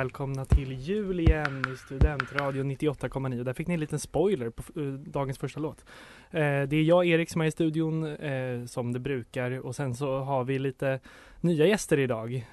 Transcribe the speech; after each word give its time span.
Välkomna 0.00 0.44
till 0.44 0.72
jul 0.72 1.20
igen 1.20 1.62
i 1.74 1.76
Studentradion 1.76 2.70
98,9. 2.70 3.44
Där 3.44 3.52
fick 3.52 3.66
ni 3.66 3.74
en 3.74 3.80
liten 3.80 3.98
spoiler 3.98 4.50
på 4.50 4.80
eh, 4.80 4.86
dagens 4.86 5.38
första 5.38 5.60
låt. 5.60 5.84
Eh, 6.30 6.40
det 6.40 6.76
är 6.76 6.82
jag 6.82 7.06
Erik 7.06 7.30
som 7.30 7.40
är 7.40 7.44
i 7.46 7.50
studion 7.50 8.04
eh, 8.06 8.64
som 8.64 8.92
det 8.92 8.98
brukar 8.98 9.50
och 9.66 9.76
sen 9.76 9.94
så 9.94 10.18
har 10.18 10.44
vi 10.44 10.58
lite 10.58 11.00
nya 11.40 11.66
gäster 11.66 11.98
idag. 11.98 12.46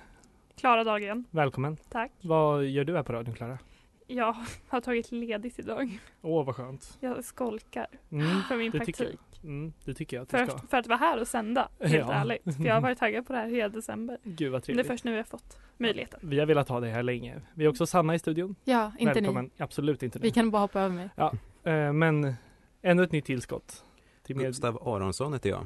Klara 0.59 0.83
Dagen, 0.83 1.25
Välkommen! 1.31 1.77
tack. 1.89 2.11
Vad 2.21 2.65
gör 2.65 2.83
du 2.83 2.95
här 2.95 3.03
på 3.03 3.13
radion 3.13 3.35
Klara? 3.35 3.57
Jag 4.07 4.35
har 4.67 4.81
tagit 4.81 5.11
ledigt 5.11 5.59
idag. 5.59 5.99
Åh 6.21 6.45
vad 6.45 6.55
skönt! 6.55 6.97
Jag 6.99 7.23
skolkar 7.23 7.87
Mm, 8.11 8.41
från 8.47 8.57
min 8.57 8.71
praktik. 8.71 8.97
tycker. 8.97 9.15
Mm, 9.43 9.73
det 9.85 9.93
tycker 9.93 10.17
jag 10.17 10.21
att 10.23 10.29
du 10.29 10.37
För 10.37 10.45
ska. 10.45 10.55
att, 10.55 10.69
för 10.69 10.77
att 10.77 10.87
vara 10.87 10.97
här 10.97 11.21
och 11.21 11.27
sända, 11.27 11.69
helt 11.79 11.93
Ja. 11.93 12.13
ärligt. 12.13 12.43
För 12.57 12.63
jag 12.65 12.73
har 12.73 12.81
varit 12.81 12.97
taggad 12.97 13.27
på 13.27 13.33
det 13.33 13.39
här 13.39 13.47
hela 13.49 13.69
december. 13.69 14.17
Gud 14.23 14.51
vad 14.51 14.51
Men 14.51 14.51
det 14.51 14.57
är 14.57 14.59
trevligt. 14.65 14.87
först 14.87 15.03
nu 15.03 15.11
jag 15.11 15.17
har 15.19 15.23
fått 15.23 15.57
möjligheten. 15.77 16.19
Vi 16.23 16.39
har 16.39 16.45
velat 16.45 16.69
ha 16.69 16.79
det 16.79 16.87
här 16.87 17.03
länge. 17.03 17.41
Vi 17.53 17.65
har 17.65 17.69
också 17.71 17.85
Sanna 17.85 18.15
i 18.15 18.19
studion. 18.19 18.55
Ja, 18.63 18.91
inte 18.99 19.13
Välkommen! 19.13 19.45
ni. 19.45 19.63
Absolut 19.63 20.03
inte 20.03 20.19
Vi 20.19 20.27
ni. 20.27 20.31
kan 20.31 20.51
bara 20.51 20.61
hoppa 20.61 20.81
över 20.81 20.95
mig. 20.95 21.09
Eh, 21.63 21.93
men 21.93 22.33
ännu 22.81 23.03
ett 23.03 23.11
nytt 23.11 23.25
tillskott 23.25 23.83
till 24.23 24.35
med 24.35 24.45
Gustav 24.45 24.87
Aronsson 24.87 25.33
heter 25.33 25.49
jag. 25.49 25.65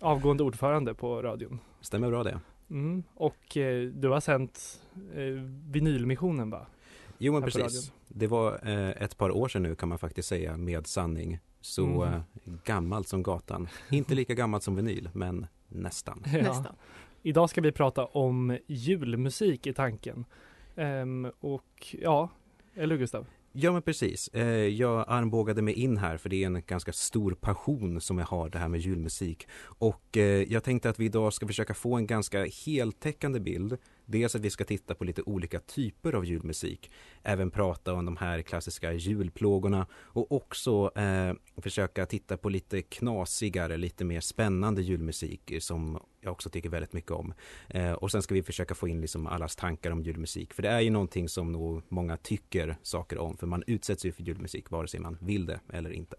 avgående 0.00 0.42
ordförande 0.42 0.94
på 0.94 1.22
radion. 1.22 1.58
Stämmer 1.80 2.10
bra 2.10 2.22
det? 2.24 2.40
Mm. 2.70 3.02
Och 3.14 3.56
eh, 3.56 3.82
du 3.88 4.08
har 4.08 4.20
sänt 4.20 4.80
eh, 5.14 5.22
vinylmissionen 5.70 6.50
va? 6.50 6.66
Jo 7.18 7.32
men 7.32 7.42
precis. 7.42 7.92
Det 8.08 8.26
var 8.26 8.60
eh, 8.68 9.02
ett 9.02 9.16
par 9.18 9.30
år 9.30 9.48
sedan 9.48 9.62
nu 9.62 9.74
kan 9.74 9.88
man 9.88 9.98
faktiskt 9.98 10.28
säga 10.28 10.56
med 10.56 10.86
sanning. 10.86 11.38
Så 11.62 11.84
Mm. 12.02 12.14
eh, 12.14 12.20
gammalt 12.64 13.08
som 13.08 13.22
gatan. 13.22 13.68
Inte 13.90 14.14
lika 14.14 14.34
gammalt 14.34 14.62
som 14.62 14.76
vinyl, 14.76 15.08
men 15.12 15.46
nästan. 15.68 16.22
Ja. 16.32 16.42
Nästan. 16.42 16.74
Idag 17.22 17.50
ska 17.50 17.60
vi 17.60 17.72
prata 17.72 18.04
om 18.04 18.58
julmusik 18.66 19.66
i 19.66 19.72
tanken. 19.72 20.24
Ehm, 20.76 21.30
och 21.40 21.96
ja, 22.00 22.28
eller 22.74 22.96
Gustav? 22.96 23.26
Ja 23.52 23.72
men 23.72 23.82
precis. 23.82 24.28
Eh, 24.28 24.46
jag 24.66 25.04
armbågade 25.08 25.62
mig 25.62 25.74
in 25.74 25.96
här 25.96 26.16
för 26.16 26.28
det 26.28 26.42
är 26.42 26.46
en 26.46 26.62
ganska 26.66 26.92
stor 26.92 27.34
passion 27.40 28.00
som 28.00 28.18
jag 28.18 28.26
har 28.26 28.48
det 28.48 28.58
här 28.58 28.68
med 28.68 28.80
julmusik. 28.80 29.48
Och 29.64 30.16
eh, 30.16 30.22
jag 30.52 30.64
tänkte 30.64 30.90
att 30.90 31.00
vi 31.00 31.04
idag 31.04 31.32
ska 31.32 31.46
försöka 31.46 31.74
få 31.74 31.96
en 31.96 32.06
ganska 32.06 32.44
heltäckande 32.66 33.40
bild. 33.40 33.76
Dels 34.06 34.34
att 34.34 34.40
vi 34.40 34.50
ska 34.50 34.64
titta 34.64 34.94
på 34.94 35.04
lite 35.04 35.22
olika 35.22 35.60
typer 35.60 36.12
av 36.12 36.24
julmusik. 36.24 36.90
Även 37.22 37.50
prata 37.50 37.92
om 37.92 38.04
de 38.04 38.16
här 38.16 38.42
klassiska 38.42 38.92
julplågorna 38.92 39.86
och 39.92 40.32
också 40.32 40.90
eh, 40.96 41.32
försöka 41.56 42.06
titta 42.06 42.36
på 42.36 42.48
lite 42.48 42.82
knasigare, 42.82 43.76
lite 43.76 44.04
mer 44.04 44.20
spännande 44.20 44.82
julmusik 44.82 45.52
som 45.60 45.98
jag 46.20 46.32
också 46.32 46.50
tycker 46.50 46.68
väldigt 46.68 46.92
mycket 46.92 47.10
om. 47.10 47.34
Eh, 47.68 47.92
och 47.92 48.10
sen 48.10 48.22
ska 48.22 48.34
vi 48.34 48.42
försöka 48.42 48.74
få 48.74 48.88
in 48.88 49.00
liksom 49.00 49.26
allas 49.26 49.56
tankar 49.56 49.90
om 49.90 50.02
julmusik. 50.02 50.54
För 50.54 50.62
det 50.62 50.68
är 50.68 50.80
ju 50.80 50.90
någonting 50.90 51.28
som 51.28 51.52
nog 51.52 51.82
många 51.88 52.16
tycker 52.16 52.76
saker 52.82 53.18
om. 53.18 53.36
För 53.36 53.46
man 53.46 53.62
utsätts 53.66 54.04
ju 54.04 54.12
för 54.12 54.22
julmusik 54.22 54.70
vare 54.70 54.88
sig 54.88 55.00
man 55.00 55.18
vill 55.20 55.46
det 55.46 55.60
eller 55.72 55.90
inte. 55.90 56.16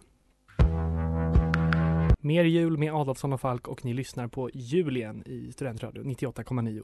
Mer 2.19 2.43
jul 2.43 2.77
med 2.77 2.93
Adolfsson 2.93 3.33
och 3.33 3.41
Falk 3.41 3.67
och 3.67 3.85
ni 3.85 3.93
lyssnar 3.93 4.27
på 4.27 4.49
Jul 4.53 4.97
igen 4.97 5.23
i 5.25 5.51
Studentradio 5.51 6.03
98,9. 6.03 6.83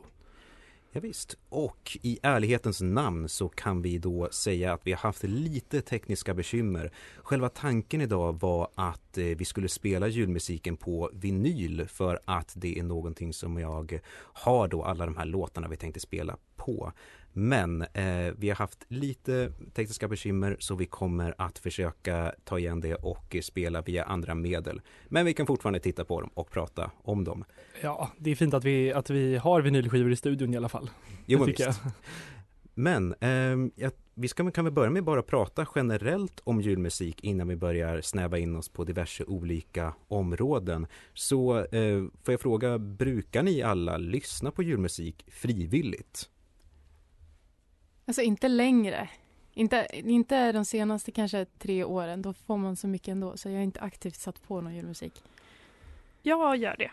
Ja, 0.92 1.00
visst. 1.00 1.38
Och 1.50 1.98
i 2.02 2.20
ärlighetens 2.24 2.82
namn 2.82 3.30
så 3.30 3.50
kan 3.50 3.82
vi 3.82 3.98
då 3.98 4.30
säga 4.32 4.74
att 4.74 4.88
vi 4.88 4.92
har 4.92 5.00
haft 5.00 5.24
lite 5.24 5.82
tekniska 5.82 6.34
bekymmer. 6.34 6.92
Själva 7.18 7.50
tanken 7.50 8.02
idag 8.02 8.40
var 8.40 8.70
att 8.76 9.18
eh, 9.18 9.26
vi 9.26 9.46
skulle 9.46 9.70
spela 9.70 10.08
julmusiken 10.08 10.78
på 10.78 11.10
vinyl 11.14 11.88
för 11.88 12.20
att 12.26 12.54
det 12.56 12.80
är 12.80 12.84
någonting 12.84 13.34
som 13.34 13.58
jag 13.58 14.00
har 14.16 14.68
då 14.68 14.84
alla 14.84 15.06
de 15.06 15.18
här 15.18 15.26
låtarna 15.26 15.68
vi 15.68 15.78
tänkte 15.78 16.00
spela 16.00 16.38
på. 16.56 16.94
Men 17.34 17.82
eh, 17.82 18.34
vi 18.38 18.50
har 18.50 18.56
haft 18.56 18.86
lite 18.88 19.52
tekniska 19.74 20.08
bekymmer 20.08 20.58
så 20.60 20.76
vi 20.76 20.86
kommer 20.86 21.36
att 21.38 21.60
försöka 21.60 22.34
ta 22.44 22.60
igen 22.60 22.82
det 22.82 22.96
och 22.96 23.36
eh, 23.36 23.42
spela 23.42 23.82
via 23.82 24.04
andra 24.04 24.36
medel. 24.36 24.82
Men 25.08 25.26
vi 25.26 25.34
kan 25.34 25.46
fortfarande 25.46 25.80
titta 25.80 26.06
på 26.06 26.22
dem 26.22 26.30
och 26.34 26.52
prata 26.52 26.92
om 27.04 27.24
dem. 27.24 27.44
Ja, 27.82 28.12
det 28.18 28.32
är 28.32 28.36
fint 28.36 28.54
att 28.54 28.64
vi, 28.64 28.94
att 28.94 29.10
vi 29.10 29.38
har 29.38 29.62
vinylskivor 29.62 30.12
i 30.12 30.16
studion 30.16 30.54
i 30.54 30.58
alla 30.58 30.70
fall. 30.70 30.90
Jo, 31.26 31.40
men 31.40 31.48
visst. 31.48 31.82
Men 32.80 33.16
ehm, 33.20 33.72
jag, 33.76 33.92
vi 34.14 34.28
ska, 34.28 34.52
kan 34.52 34.66
vi 34.66 34.72
börja 34.72 34.90
med 34.90 35.04
bara 35.04 35.22
prata 35.22 35.68
generellt 35.76 36.42
om 36.44 36.62
julmusik 36.62 37.24
innan 37.24 37.48
vi 37.48 37.56
börjar 37.56 38.02
snäva 38.02 38.38
in 38.38 38.56
oss 38.56 38.70
på 38.70 38.84
diverse 38.84 39.24
olika 39.24 39.94
områden. 40.08 40.88
Så 41.14 41.58
eh, 41.58 42.04
får 42.24 42.34
jag 42.34 42.42
fråga, 42.42 42.78
brukar 42.78 43.44
ni 43.44 43.62
alla 43.62 43.98
lyssna 43.98 44.52
på 44.52 44.64
julmusik 44.64 45.26
frivilligt? 45.28 46.30
Alltså 48.10 48.22
inte 48.22 48.48
längre. 48.48 49.10
Inte, 49.54 49.88
inte 49.94 50.52
de 50.52 50.66
senaste 50.66 51.12
kanske 51.12 51.46
tre 51.46 51.84
åren. 51.84 52.22
Då 52.22 52.34
får 52.34 52.58
man 52.58 52.76
så 52.76 52.88
mycket 52.88 53.08
ändå. 53.08 53.38
Så 53.38 53.50
jag 53.50 53.56
har 53.56 53.64
inte 53.64 53.80
aktivt 53.80 54.16
satt 54.16 54.48
på 54.48 54.62
någon 54.62 54.76
julmusik. 54.76 55.24
Jag 56.22 56.58
gör 56.58 56.76
det. 56.78 56.92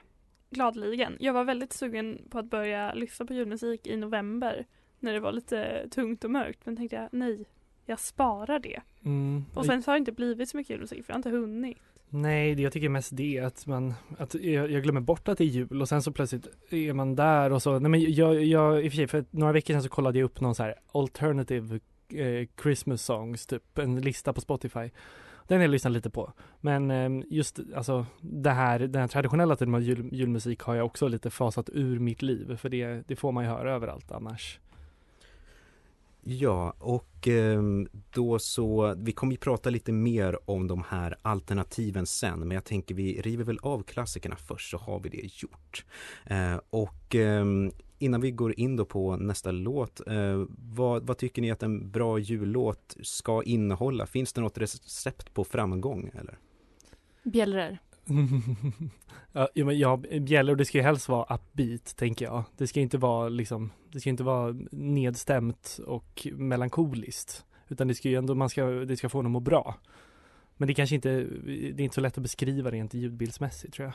Gladeligen. 0.50 1.16
Jag 1.21 1.32
var 1.32 1.44
väldigt 1.44 1.72
sugen 1.72 2.19
på 2.31 2.38
att 2.38 2.50
börja 2.50 2.94
lyssna 2.94 3.26
på 3.26 3.34
julmusik 3.34 3.87
i 3.87 3.97
november. 3.97 4.66
När 5.00 5.12
det 5.12 5.21
var 5.21 5.32
lite 5.32 5.88
tungt 5.91 6.25
och 6.25 6.31
mörkt. 6.31 6.66
Men 6.66 6.76
tänkte 6.76 6.97
jag, 6.97 7.09
nej. 7.12 7.44
Jag 7.87 8.00
sparar 8.00 8.59
det. 8.59 8.81
Mm. 9.05 9.44
Och 9.55 9.66
sen 9.66 9.82
så 9.82 9.91
har 9.91 9.97
det 9.97 9.99
inte 9.99 10.12
blivit 10.12 10.49
så 10.49 10.56
mycket 10.56 10.71
julmusik 10.71 11.05
för 11.05 11.10
jag 11.10 11.15
har 11.15 11.19
inte 11.19 11.31
hunnit. 11.31 11.78
Nej, 12.16 12.54
det 12.54 12.62
jag 12.62 12.72
tycker 12.72 12.88
mest 12.88 13.16
det 13.16 13.38
är 13.38 13.43
att 13.43 13.66
man, 13.66 13.94
att 14.19 14.34
jag, 14.34 14.71
jag 14.71 14.82
glömmer 14.82 15.00
bort 15.00 15.28
att 15.28 15.38
det 15.38 15.44
är 15.44 15.49
jul 15.49 15.81
och 15.82 15.88
sen 15.88 16.03
så 16.03 16.12
plötsligt 16.12 16.47
är 16.71 16.93
man 16.93 17.16
där 17.16 17.53
och 17.53 17.62
så, 17.62 17.78
nej 17.78 17.91
men 17.91 18.12
jag, 18.15 18.44
jag 18.44 18.84
i 18.84 18.88
och 18.88 18.93
för 18.93 18.97
sig 18.97 19.06
för 19.06 19.25
några 19.31 19.53
veckor 19.53 19.75
sedan 19.75 19.82
så 19.82 19.88
kollade 19.88 20.19
jag 20.19 20.26
upp 20.26 20.41
någon 20.41 20.55
så 20.55 20.62
här 20.62 20.75
alternative 20.93 21.81
eh, 22.15 22.49
Christmas 22.62 23.03
songs, 23.03 23.47
typ 23.47 23.78
en 23.78 24.00
lista 24.00 24.32
på 24.32 24.41
Spotify. 24.41 24.91
Den 25.47 25.59
har 25.59 25.62
jag 25.62 25.71
lyssnat 25.71 25.93
lite 25.93 26.10
på. 26.10 26.32
Men 26.60 26.91
eh, 26.91 27.25
just 27.31 27.60
alltså 27.76 28.06
det 28.21 28.50
här, 28.50 28.78
den 28.78 29.00
här 29.00 29.09
traditionella 29.09 29.56
typen 29.56 29.75
av 29.75 29.82
jul, 29.82 30.09
julmusik 30.12 30.60
har 30.60 30.75
jag 30.75 30.87
också 30.87 31.09
lite 31.09 31.31
fasat 31.31 31.71
ur 31.72 31.99
mitt 31.99 32.22
liv 32.22 32.56
för 32.56 32.69
det, 32.69 33.09
det 33.09 33.16
får 33.16 33.32
man 33.32 33.44
ju 33.44 33.50
höra 33.50 33.75
överallt 33.75 34.12
annars. 34.12 34.60
Ja, 36.28 36.75
och 36.78 37.28
ehm, 37.28 37.88
då 38.10 38.38
så, 38.38 38.94
vi 38.98 39.12
kommer 39.12 39.32
ju 39.32 39.38
prata 39.38 39.70
lite 39.70 39.92
mer 39.92 40.50
om 40.50 40.69
de 40.69 40.84
här 40.88 41.16
alternativen 41.22 42.06
sen, 42.06 42.38
men 42.41 42.50
jag 42.50 42.64
tänker 42.64 42.94
vi 42.94 43.20
river 43.20 43.44
väl 43.44 43.59
av 43.62 43.82
klassikerna 43.82 44.37
först 44.37 44.70
så 44.70 44.76
har 44.76 45.00
vi 45.00 45.09
det 45.09 45.42
gjort. 45.42 45.84
Eh, 46.25 46.60
och 46.70 47.14
ehm, 47.14 47.72
innan 47.98 48.20
vi 48.20 48.31
går 48.31 48.60
in 48.60 48.76
då 48.76 48.84
på 48.84 49.16
nästa 49.16 49.50
låt, 49.50 50.09
eh, 50.09 50.44
vad, 50.59 51.06
vad 51.06 51.19
tycker 51.19 51.42
ni 51.42 51.50
att 51.50 51.62
en 51.62 51.91
bra 51.91 52.19
jullåt 52.19 52.97
ska 53.03 53.43
innehålla? 53.43 54.06
Finns 54.06 54.32
det 54.32 54.40
något 54.40 54.58
recept 54.58 55.34
på 55.34 55.44
framgång 55.44 56.11
eller? 56.14 56.38
Bjällror. 57.22 57.79
ja, 59.32 59.49
men 59.55 59.79
ja, 59.79 59.97
bjällror, 60.20 60.56
det 60.56 60.64
ska 60.64 60.79
ju 60.79 60.85
helst 60.85 61.08
vara 61.08 61.35
upbeat, 61.35 61.97
tänker 61.97 62.25
jag. 62.25 62.44
Det 62.56 62.67
ska 62.67 62.81
inte 62.81 62.99
vara 62.99 63.29
liksom, 63.29 63.70
det 63.93 64.00
ska 64.00 64.11
inte 64.11 64.25
vara 64.25 64.56
nedstämt 64.70 65.81
och 65.87 66.26
melankoliskt. 66.32 67.44
Utan 67.69 67.88
det 67.88 67.94
ska 67.94 68.08
ju 68.08 68.17
ändå, 68.17 68.35
man 68.35 68.49
ska, 68.49 68.64
det 68.64 68.97
ska 68.97 69.08
få 69.08 69.19
honom 69.19 69.37
att 69.37 69.43
må 69.43 69.50
bra. 69.50 69.75
Men 70.56 70.69
det 70.69 70.75
kanske 70.75 70.94
inte, 70.94 71.11
det 71.44 71.81
är 71.81 71.81
inte 71.81 71.94
så 71.94 72.00
lätt 72.00 72.19
att 72.19 72.23
beskriva 72.23 72.70
rent 72.70 72.94
ljudbildsmässigt 72.94 73.75
tror 73.75 73.87
jag. 73.87 73.94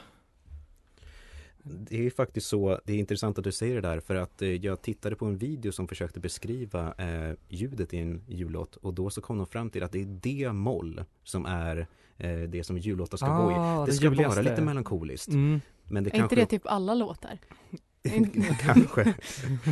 Det 1.63 2.06
är 2.06 2.10
faktiskt 2.10 2.48
så, 2.48 2.80
det 2.86 2.94
är 2.94 2.98
intressant 2.98 3.38
att 3.38 3.44
du 3.44 3.52
säger 3.52 3.75
det 3.75 3.81
där 3.81 4.00
för 4.00 4.16
att 4.16 4.42
eh, 4.42 4.50
jag 4.50 4.81
tittade 4.81 5.16
på 5.16 5.25
en 5.25 5.38
video 5.38 5.72
som 5.72 5.88
försökte 5.88 6.19
beskriva 6.19 6.94
eh, 6.98 7.36
ljudet 7.50 7.94
i 7.94 7.98
en 7.98 8.22
jullåt 8.28 8.75
och 8.75 8.94
då 8.94 9.10
så 9.10 9.22
kom 9.22 9.38
de 9.38 9.48
fram 9.48 9.69
till 9.69 9.84
att 9.84 9.92
det 9.92 10.02
är 10.02 10.06
D-moll 10.06 11.04
som 11.24 11.46
är 11.46 11.88
det 12.48 12.64
som 12.64 12.78
jullåtar 12.78 13.18
ska 13.18 13.38
gå 13.44 13.52
i. 13.52 13.54
Ah, 13.58 13.86
Det 13.86 13.94
ska 13.94 14.06
vara 14.06 14.14
ljuvligaste. 14.16 14.42
lite 14.42 14.62
melankoliskt. 14.62 15.28
Mm. 15.28 15.62
Men 15.88 16.04
det 16.04 16.10
Är 16.10 16.16
inte 16.16 16.20
kanske... 16.20 16.36
det 16.36 16.46
typ 16.46 16.62
alla 16.66 16.94
låtar? 16.94 17.38
kanske. 18.62 19.14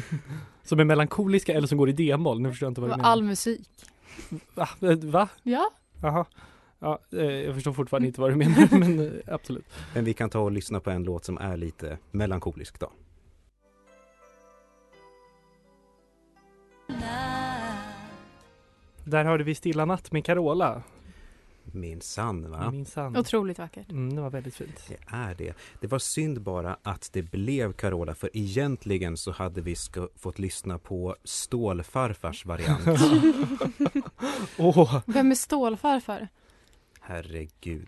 Som 0.64 0.80
är 0.80 0.84
melankoliska 0.84 1.54
eller 1.54 1.68
som 1.68 1.78
går 1.78 1.90
i 1.90 1.92
D-moll, 1.92 2.42
nu 2.42 2.50
förstår 2.50 2.66
jag 2.66 2.72
inte 2.72 2.82
vad 2.82 2.90
du 2.90 2.96
menar. 2.96 3.10
All 3.10 3.24
musik. 3.24 3.70
Va? 4.56 4.70
Va? 5.02 5.30
Ja, 5.44 5.72
Jaha. 6.02 6.26
Ja, 6.80 7.00
eh, 7.14 7.24
jag 7.26 7.56
förstår 7.56 7.74
fortfarande 7.74 8.08
inte 8.08 8.22
vad 8.22 8.32
du 8.32 8.36
menar 8.36 8.68
men 8.80 9.00
eh, 9.00 9.12
absolut. 9.34 9.66
Men 9.94 10.06
vi 10.06 10.14
kan 10.14 10.30
ta 10.30 10.40
och 10.40 10.52
lyssna 10.52 10.80
på 10.80 10.90
en 10.90 11.04
låt 11.04 11.26
som 11.26 11.38
är 11.38 11.58
lite 11.58 11.98
melankolisk 12.12 12.80
då. 12.80 12.92
Där 19.04 19.26
hörde 19.26 19.44
vi 19.44 19.56
Stilla 19.56 19.86
natt 19.86 20.12
med 20.12 20.26
Carola. 20.26 20.84
Minsann 21.64 22.52
va? 22.52 22.72
Minsann. 22.72 23.18
Otroligt 23.18 23.60
vackert. 23.60 23.92
Mm, 23.92 24.16
det 24.16 24.22
var 24.22 24.30
väldigt 24.30 24.56
fint. 24.56 24.84
Det 24.88 24.98
är 25.08 25.36
det. 25.36 25.54
Det 25.80 25.88
var 25.88 26.00
synd 26.00 26.42
bara 26.42 26.78
att 26.84 27.10
det 27.14 27.22
blev 27.22 27.74
Carola 27.74 28.16
för 28.16 28.30
egentligen 28.34 29.18
så 29.18 29.32
hade 29.32 29.62
vi 29.62 29.76
fått 30.16 30.40
lyssna 30.40 30.80
på 30.80 31.16
Stålfarfars 31.24 32.46
variant. 32.46 32.82
Åh, 34.58 35.02
Vem 35.06 35.32
är 35.32 35.36
stålfarfar? 35.36 36.28
Herregud. 37.02 37.88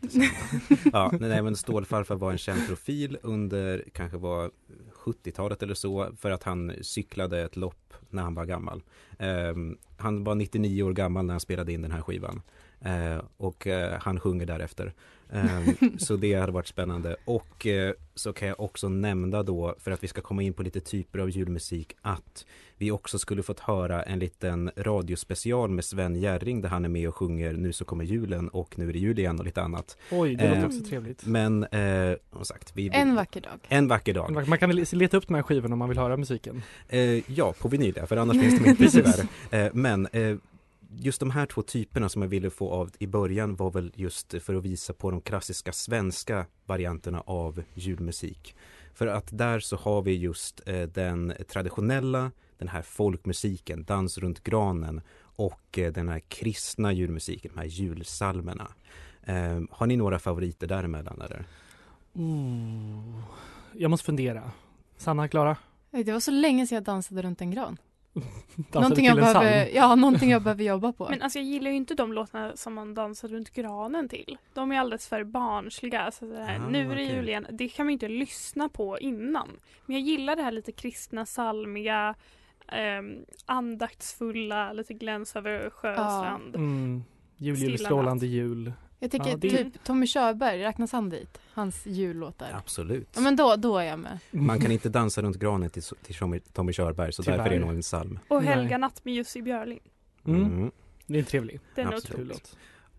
Ja, 0.94 1.12
nej 1.20 1.42
men 1.42 1.56
Stålfarfar 1.56 2.16
var 2.16 2.32
en 2.32 2.38
känd 2.38 2.68
profil 2.68 3.18
under 3.24 3.86
kanske 3.94 4.18
var 4.18 4.52
70-talet 4.94 5.64
eller 5.64 5.74
så 5.74 6.10
för 6.18 6.32
att 6.32 6.44
han 6.44 6.74
cyklade 6.82 7.42
ett 7.42 7.56
lopp 7.56 7.94
när 8.10 8.24
han 8.24 8.36
var 8.36 8.46
gammal. 8.46 8.84
Ehm, 9.20 9.78
han 9.98 10.24
var 10.24 10.36
99 10.36 10.84
år 10.84 10.94
gammal 10.94 11.26
när 11.26 11.34
han 11.34 11.40
spelade 11.40 11.74
in 11.74 11.82
den 11.82 11.92
här 11.92 12.02
skivan. 12.02 12.42
Eh, 12.86 13.22
och 13.38 13.68
eh, 13.68 14.00
han 14.02 14.20
sjunger 14.20 14.46
därefter. 14.46 14.94
Ehm, 15.34 15.76
så 16.00 16.16
det 16.16 16.34
hade 16.34 16.52
varit 16.52 16.68
spännande. 16.68 17.16
Och 17.26 17.68
eh, 17.68 17.94
så 18.16 18.34
kan 18.34 18.48
jag 18.48 18.60
också 18.60 18.90
nämna 18.90 19.44
då, 19.44 19.76
för 19.80 19.92
att 19.92 20.04
vi 20.04 20.08
ska 20.08 20.22
komma 20.22 20.44
in 20.44 20.54
på 20.54 20.64
lite 20.64 20.80
typer 20.80 21.20
av 21.20 21.30
julmusik, 21.30 21.96
att 22.02 22.46
vi 22.78 22.92
också 22.92 23.20
skulle 23.20 23.44
fått 23.44 23.60
höra 23.60 24.04
en 24.04 24.20
liten 24.20 24.72
radiospecial 24.78 25.70
med 25.70 25.86
Sven 25.86 26.16
Jerring 26.16 26.62
där 26.62 26.70
han 26.70 26.86
är 26.86 26.90
med 26.90 27.08
och 27.10 27.16
sjunger 27.16 27.54
Nu 27.54 27.74
så 27.74 27.86
kommer 27.86 28.04
julen 28.04 28.50
och 28.50 28.80
Nu 28.80 28.90
är 28.90 28.94
det 28.94 29.00
jul 29.00 29.20
igen 29.20 29.40
och 29.40 29.46
lite 29.46 29.62
annat. 29.62 29.98
oj, 30.12 30.36
det 30.36 30.44
Eh, 30.44 30.50
låter 30.56 30.66
också 30.66 30.84
trevligt. 30.90 31.26
Men 31.26 31.64
eh, 31.64 32.14
som 32.34 32.46
sagt, 32.46 32.72
vi, 32.76 32.90
En 32.94 33.16
vacker 33.16 33.42
dag. 33.42 33.60
en 33.68 33.88
vacker 33.88 34.14
dag. 34.14 34.48
Man 34.48 34.58
kan 34.58 34.72
leta 34.76 35.18
upp 35.18 35.28
de 35.28 35.34
här 35.34 35.44
skivorna 35.44 35.74
om 35.74 35.80
man 35.80 35.90
vill 35.90 35.98
höra 35.98 36.18
musiken. 36.18 36.62
Eh, 36.90 37.32
ja, 37.32 37.54
på 37.60 37.68
vinyl 37.68 38.00
för 38.08 38.18
annars 38.18 38.40
finns 38.42 38.60
de 38.64 38.70
inte 38.70 38.90
tyvärr. 38.92 39.28
Eh, 39.52 39.72
men 39.74 40.06
eh, 40.12 40.38
just 40.98 41.20
de 41.20 41.32
här 41.32 41.46
två 41.46 41.62
typerna 41.62 42.10
som 42.10 42.22
jag 42.22 42.30
ville 42.30 42.50
få 42.50 42.72
av 42.72 42.92
i 43.00 43.08
början 43.08 43.56
var 43.56 43.72
väl 43.72 43.92
just 43.96 44.44
för 44.44 44.56
att 44.56 44.64
visa 44.64 44.94
på 44.94 45.12
de 45.12 45.22
klassiska 45.22 45.74
svenska 45.74 46.46
varianterna 46.66 47.22
av 47.22 47.64
julmusik. 47.74 48.56
För 48.94 49.08
att 49.08 49.28
där 49.32 49.60
så 49.60 49.76
har 49.76 50.02
vi 50.02 50.18
just 50.18 50.62
eh, 50.66 50.82
den 50.82 51.34
traditionella, 51.48 52.32
den 52.58 52.68
här 52.68 52.82
folkmusiken, 52.82 53.84
dans 53.84 54.18
runt 54.18 54.44
granen 54.44 55.02
och 55.36 55.80
eh, 55.80 55.94
den 55.94 56.10
här 56.10 56.20
kristna 56.20 56.94
julmusiken, 56.94 57.52
de 57.54 57.60
här 57.60 57.68
julsalmerna. 57.68 58.68
Eh, 59.24 59.62
har 59.72 59.86
ni 59.86 59.98
några 59.98 60.20
favoriter 60.20 60.68
däremellan 60.68 61.22
eller? 61.22 61.46
Oh. 62.14 63.24
Jag 63.74 63.92
måste 63.92 64.06
fundera. 64.06 64.52
Sanna, 64.98 65.28
Klara? 65.28 65.58
Det 65.92 66.12
var 66.12 66.20
så 66.20 66.32
länge 66.32 66.68
sedan 66.68 66.76
jag 66.76 66.84
dansade 66.84 67.22
runt 67.22 67.42
en 67.42 67.52
gran. 67.52 67.78
Någonting 68.74 69.06
jag, 69.06 69.16
behöver, 69.18 69.70
ja, 69.76 69.96
någonting 69.96 70.30
jag 70.32 70.42
behöver 70.42 70.64
jobba 70.64 70.94
på. 70.94 71.08
Men 71.10 71.22
alltså 71.22 71.40
jag 71.40 71.46
gillar 71.46 71.72
ju 71.72 71.78
inte 71.78 71.96
de 71.96 72.14
låtarna 72.14 72.52
som 72.56 72.74
man 72.74 72.94
dansar 72.94 73.28
runt 73.28 73.50
granen 73.54 74.10
till. 74.10 74.38
De 74.54 74.72
är 74.72 74.80
alldeles 74.80 75.08
för 75.08 75.24
barnsliga. 75.24 76.12
Så 76.12 76.26
det 76.26 76.44
här, 76.44 76.60
Ah, 76.60 76.70
nu 76.70 76.80
är 76.80 76.96
det 76.96 77.04
okej. 77.04 77.16
jul 77.16 77.30
igen. 77.30 77.48
Det 77.52 77.68
kan 77.68 77.86
man 77.86 77.92
ju 77.92 77.94
inte 77.94 78.08
lyssna 78.08 78.70
på 78.70 79.00
innan. 79.00 79.48
Men 79.86 79.96
jag 79.96 80.02
gillar 80.06 80.36
det 80.36 80.42
här 80.42 80.52
lite 80.52 80.72
kristna, 80.72 81.26
salmiga, 81.26 82.16
ehm, 82.68 83.16
andaktsfulla, 83.46 84.74
lite 84.74 84.94
gläns 84.94 85.36
över 85.36 85.70
sjö 85.70 85.92
och 85.92 86.00
Ja. 86.00 86.20
strand. 86.24 86.56
Mm. 86.56 87.04
Jul, 87.38 87.58
jul, 87.58 87.78
strålande 87.80 88.26
jul. 88.28 88.74
Jag 89.02 89.12
tycker 89.12 89.30
Ja, 89.30 89.38
det- 89.38 89.50
typ 89.50 89.84
Tommy 89.84 90.08
Körberg, 90.08 90.64
räknas 90.64 90.92
han 90.92 91.10
dit? 91.10 91.38
Hans 91.54 91.86
jullåtar. 91.86 92.48
Ja. 92.52 92.58
Absolut. 92.58 93.18
men 93.20 93.36
då, 93.36 93.56
då 93.56 93.78
är 93.78 93.84
jag 93.86 94.00
med. 94.00 94.20
Man 94.32 94.60
kan 94.60 94.72
inte 94.72 94.90
dansa 94.90 95.22
runt 95.22 95.38
granen 95.38 95.70
till, 95.70 95.84
till 95.84 96.16
Tommy, 96.16 96.40
Tommy 96.40 96.74
Körberg 96.74 97.14
så 97.14 97.24
Tyvärr. 97.24 97.38
därför 97.38 97.52
är 97.52 97.60
det 97.60 97.66
nog 97.66 97.76
en 97.76 97.82
psalm. 97.82 98.20
Och 98.28 98.44
Nej. 98.44 98.54
Helga 98.54 98.78
natt 98.78 99.06
med 99.06 99.14
Jussi 99.14 99.42
Björling. 99.42 99.80
Mm. 100.28 100.44
Mm. 100.46 100.72
Det 101.08 101.14
är 101.14 101.20
en 101.20 101.26
trevlig. 101.26 101.60
Den 101.76 101.88
är 101.88 101.94
Absolut. 101.94 102.16
otrolig. 102.20 102.38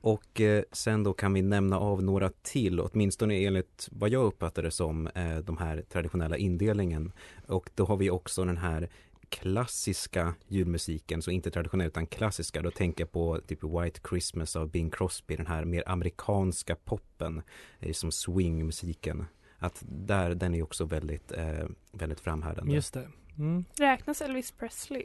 Och 0.01 0.41
eh, 0.41 0.63
sen 0.73 1.03
då 1.05 1.13
kan 1.13 1.33
vi 1.33 1.43
nämna 1.43 1.79
av 1.79 2.03
några 2.03 2.31
till, 2.43 2.81
åtminstone 2.81 3.35
enligt 3.45 3.89
vad 3.93 4.09
jag 4.11 4.25
uppfattar 4.25 4.63
det 4.63 4.71
som 4.71 5.07
eh, 5.07 5.37
de 5.37 5.57
här 5.57 5.83
traditionella 5.93 6.37
indelningen. 6.37 7.13
Och 7.47 7.71
då 7.75 7.85
har 7.85 7.97
vi 7.97 8.11
också 8.11 8.45
den 8.45 8.57
här 8.57 8.89
klassiska 9.33 10.35
julmusiken, 10.49 11.23
så 11.23 11.31
inte 11.31 11.51
traditionell 11.51 11.87
utan 11.87 12.07
klassiska. 12.07 12.63
Då 12.63 12.71
tänker 12.71 13.03
jag 13.03 13.13
på 13.13 13.41
typ 13.47 13.65
White 13.65 14.01
Christmas 14.09 14.57
av 14.57 14.71
Bing 14.71 14.91
Crosby, 14.91 15.37
den 15.37 15.47
här 15.47 15.65
mer 15.65 15.83
amerikanska 15.87 16.75
poppen, 16.75 17.43
eh, 17.81 17.93
som 17.93 18.13
swingmusiken. 18.13 19.25
Att 19.59 19.83
där, 19.89 20.35
den 20.35 20.55
är 20.55 20.63
också 20.63 20.85
väldigt, 20.85 21.33
eh, 21.33 21.67
väldigt 21.93 22.21
framhärdande. 22.21 22.75
Just 22.75 22.95
det. 22.95 23.09
Mm. 23.39 23.65
Räknas 23.79 24.23
Elvis 24.23 24.51
Presley? 24.51 25.05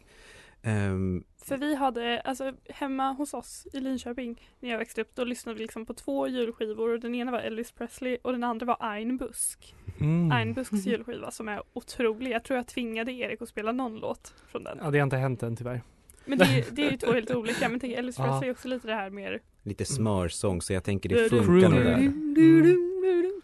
Ehm, 0.63 1.23
För 1.45 1.57
vi 1.57 1.75
hade, 1.75 2.21
alltså 2.21 2.53
hemma 2.69 3.11
hos 3.11 3.33
oss 3.33 3.67
i 3.73 3.79
Linköping 3.79 4.41
när 4.59 4.69
jag 4.69 4.77
växte 4.77 5.01
upp, 5.01 5.15
då 5.15 5.23
lyssnade 5.23 5.57
vi 5.57 5.61
liksom 5.63 5.85
på 5.85 5.93
två 5.93 6.27
julskivor. 6.27 6.89
och 6.93 6.99
Den 6.99 7.15
ena 7.15 7.31
var 7.31 7.39
Elvis 7.39 7.71
Presley 7.71 8.17
och 8.21 8.31
den 8.31 8.43
andra 8.43 8.65
var 8.65 8.77
Ein 8.93 9.17
Busk. 9.17 9.75
Mm. 9.99 10.31
Ein 10.31 10.53
Busks 10.53 10.85
julskiva 10.85 11.31
som 11.31 11.47
är 11.49 11.61
otrolig. 11.73 12.31
Jag 12.31 12.43
tror 12.43 12.57
jag 12.57 12.67
tvingade 12.67 13.11
Erik 13.11 13.41
att 13.41 13.49
spela 13.49 13.71
någon 13.71 13.95
låt 13.99 14.33
från 14.47 14.63
den. 14.63 14.77
Ja, 14.83 14.91
det 14.91 14.99
har 14.99 15.03
inte 15.03 15.17
hänt 15.17 15.43
än 15.43 15.55
tyvärr. 15.55 15.81
Men 16.25 16.37
det, 16.37 16.45
är- 16.45 16.65
det 16.71 16.87
är 16.87 16.91
ju 16.91 16.97
två 16.97 17.11
helt 17.13 17.31
olika. 17.31 17.69
Men 17.69 17.79
tänk, 17.79 17.93
Elvis. 17.93 18.17
Presley 18.17 18.49
är 18.49 18.51
också 18.51 18.67
lite 18.67 18.87
det 18.87 18.93
här 18.93 19.09
mer... 19.09 19.41
lite 19.63 19.85
smörsång, 19.85 20.61
så 20.61 20.73
jag 20.73 20.83
tänker 20.83 21.09
det 21.09 21.29
funkar 21.29 21.69
nog 21.69 21.79
där. 21.83 21.97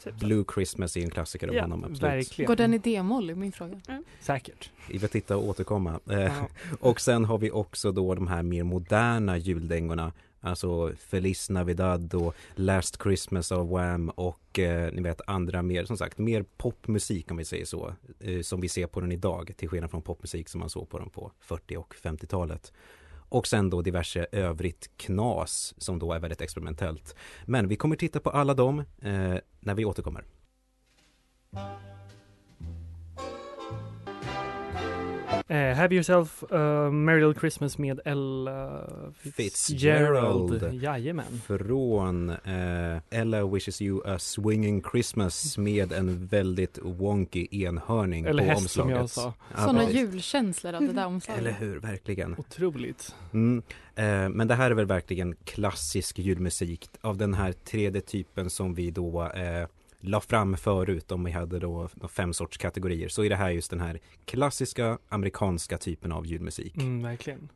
Typ. 0.04 0.14
Blue 0.16 0.46
Christmas 0.54 0.98
är 0.98 1.02
en 1.02 1.10
klassiker 1.10 1.48
av 1.48 1.54
Ja, 1.56 1.62
honom, 1.62 1.80
absolut. 1.84 2.02
Verkligen. 2.04 2.48
Går 2.48 2.56
den 2.56 2.74
i 2.74 2.78
D-moll 2.78 3.30
är 3.30 3.36
min 3.36 3.52
fråga. 3.52 3.82
Säkert. 4.20 4.72
Vi 4.90 5.00
får 5.00 5.08
titta 5.08 5.38
och 5.38 5.48
återkomma. 5.48 6.00
Eh, 6.10 6.20
Ja. 6.22 6.48
Och 6.80 7.02
sen 7.02 7.26
har 7.26 7.38
vi 7.38 7.52
också 7.52 7.92
då 7.92 8.16
de 8.16 8.28
här 8.28 8.44
mer 8.44 8.64
moderna 8.64 9.38
juldängorna. 9.38 10.12
Alltså 10.46 10.92
Feliz 11.00 11.50
Navidad 11.50 12.14
och 12.14 12.36
Last 12.56 13.02
Christmas 13.04 13.52
av 13.52 13.70
Wham 13.70 14.10
och 14.10 14.60
eh, 14.60 14.94
ni 14.94 15.02
vet 15.02 15.22
andra 15.28 15.62
mer, 15.62 15.86
som 15.86 15.98
sagt, 15.98 16.18
mer 16.18 16.46
popmusik 16.58 17.32
om 17.32 17.38
vi 17.38 17.46
säger 17.46 17.66
så. 17.66 17.94
Eh, 18.20 18.42
som 18.42 18.62
vi 18.62 18.70
ser 18.70 18.88
på 18.88 19.02
den 19.02 19.12
idag, 19.12 19.54
till 19.58 19.70
skillnad 19.70 19.92
från 19.92 20.02
popmusik 20.02 20.50
som 20.50 20.60
man 20.60 20.70
såg 20.70 20.90
på 20.90 21.00
den 21.00 21.10
på 21.10 21.32
40 21.40 21.78
och 21.78 21.96
50-talet. 22.04 22.74
Och 23.34 23.48
sen 23.48 23.70
då 23.70 23.82
diverse 23.82 24.26
övrigt 24.32 24.90
knas 24.98 25.74
som 25.78 26.00
då 26.00 26.14
är 26.14 26.20
väldigt 26.20 26.42
experimentellt. 26.42 27.16
Men 27.46 27.68
vi 27.68 27.76
kommer 27.76 27.96
titta 27.96 28.20
på 28.20 28.30
alla 28.30 28.54
dem 28.54 28.80
eh, 28.80 29.36
när 29.60 29.74
vi 29.76 29.86
återkommer. 29.86 30.26
Eh, 35.54 35.76
have 35.76 35.96
yourself 35.96 36.44
a 36.52 36.90
Merry 36.92 37.20
Little 37.22 37.40
Christmas 37.40 37.78
med 37.78 38.00
Ella 38.06 38.88
Fitzgerald. 39.36 40.52
Fitzgerald. 40.52 40.84
Jajamän. 40.84 41.42
Från 41.48 42.30
eh, 42.30 42.98
Ella 43.10 43.46
wishes 43.46 43.82
you 43.82 44.02
a 44.06 44.20
swinging 44.20 44.84
Christmas 44.92 45.58
med 45.58 45.92
en 45.92 46.26
väldigt 46.28 46.80
wonky 46.82 47.48
enhörning 47.52 48.26
Eller 48.26 48.44
på 48.44 48.50
häst 48.50 48.70
som 48.70 48.82
omslaget. 48.82 49.00
jag 49.00 49.10
sa. 49.10 49.34
Ja, 49.52 49.58
Sådana 49.58 49.80
precis. 49.80 49.96
julkänslor 49.96 50.74
av 50.74 50.82
det 50.82 50.94
där 50.94 51.06
omslaget. 51.06 51.42
Eller 51.42 51.52
hur, 51.52 51.80
verkligen. 51.80 52.36
Otroligt. 52.38 53.16
Mm. 53.34 53.64
Eh, 53.96 54.30
men 54.30 54.48
det 54.48 54.56
här 54.56 54.72
är 54.72 54.76
väl 54.76 54.86
verkligen 54.86 55.36
klassisk 55.44 56.20
julmusik 56.20 56.90
av 57.02 57.18
den 57.18 57.34
här 57.34 57.52
tredje 57.52 58.02
typen 58.02 58.50
som 58.50 58.74
vi 58.74 58.92
då 58.92 59.24
eh, 59.24 59.68
la 60.04 60.22
fram 60.22 60.58
förut 60.58 61.12
om 61.12 61.24
vi 61.24 61.32
hade 61.32 61.60
då 61.60 61.90
fem 62.10 62.34
sorts 62.34 62.58
kategorier 62.58 63.10
så 63.10 63.24
är 63.24 63.30
det 63.30 63.36
här 63.36 63.50
just 63.50 63.70
den 63.70 63.80
här 63.80 64.00
klassiska 64.26 64.98
amerikanska 65.10 65.78
typen 65.78 66.12
av 66.12 66.26
julmusik. 66.26 66.78
Mm, 66.78 67.04
verkligen. 67.04 67.50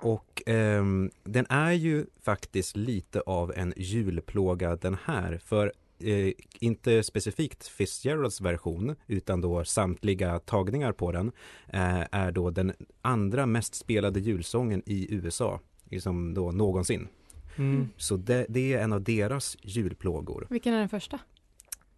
Och 0.00 0.42
ehm, 0.46 1.10
den 1.24 1.46
är 1.48 1.72
ju 1.72 2.06
faktiskt 2.22 2.76
lite 2.76 3.20
av 3.20 3.52
en 3.56 3.74
julplåga 3.76 4.76
den 4.76 4.96
här 5.04 5.40
för 5.44 5.72
eh, 5.98 6.32
inte 6.60 7.02
specifikt 7.02 7.66
Fitzgeralds 7.66 8.40
version 8.40 8.96
utan 9.06 9.40
då 9.40 9.64
samtliga 9.64 10.38
tagningar 10.38 10.92
på 10.92 11.12
den 11.12 11.32
eh, 11.68 12.04
är 12.10 12.32
då 12.32 12.50
den 12.50 12.72
andra 13.02 13.46
mest 13.46 13.74
spelade 13.74 14.20
julsången 14.20 14.82
i 14.86 15.14
USA 15.14 15.60
liksom 15.84 16.34
då 16.34 16.50
någonsin. 16.50 17.08
Mm. 17.56 17.88
Så 17.96 18.16
det, 18.16 18.46
det 18.48 18.74
är 18.74 18.82
en 18.82 18.92
av 18.92 19.02
deras 19.02 19.56
julplågor. 19.62 20.46
Vilken 20.50 20.74
är 20.74 20.78
den 20.78 20.88
första? 20.88 21.18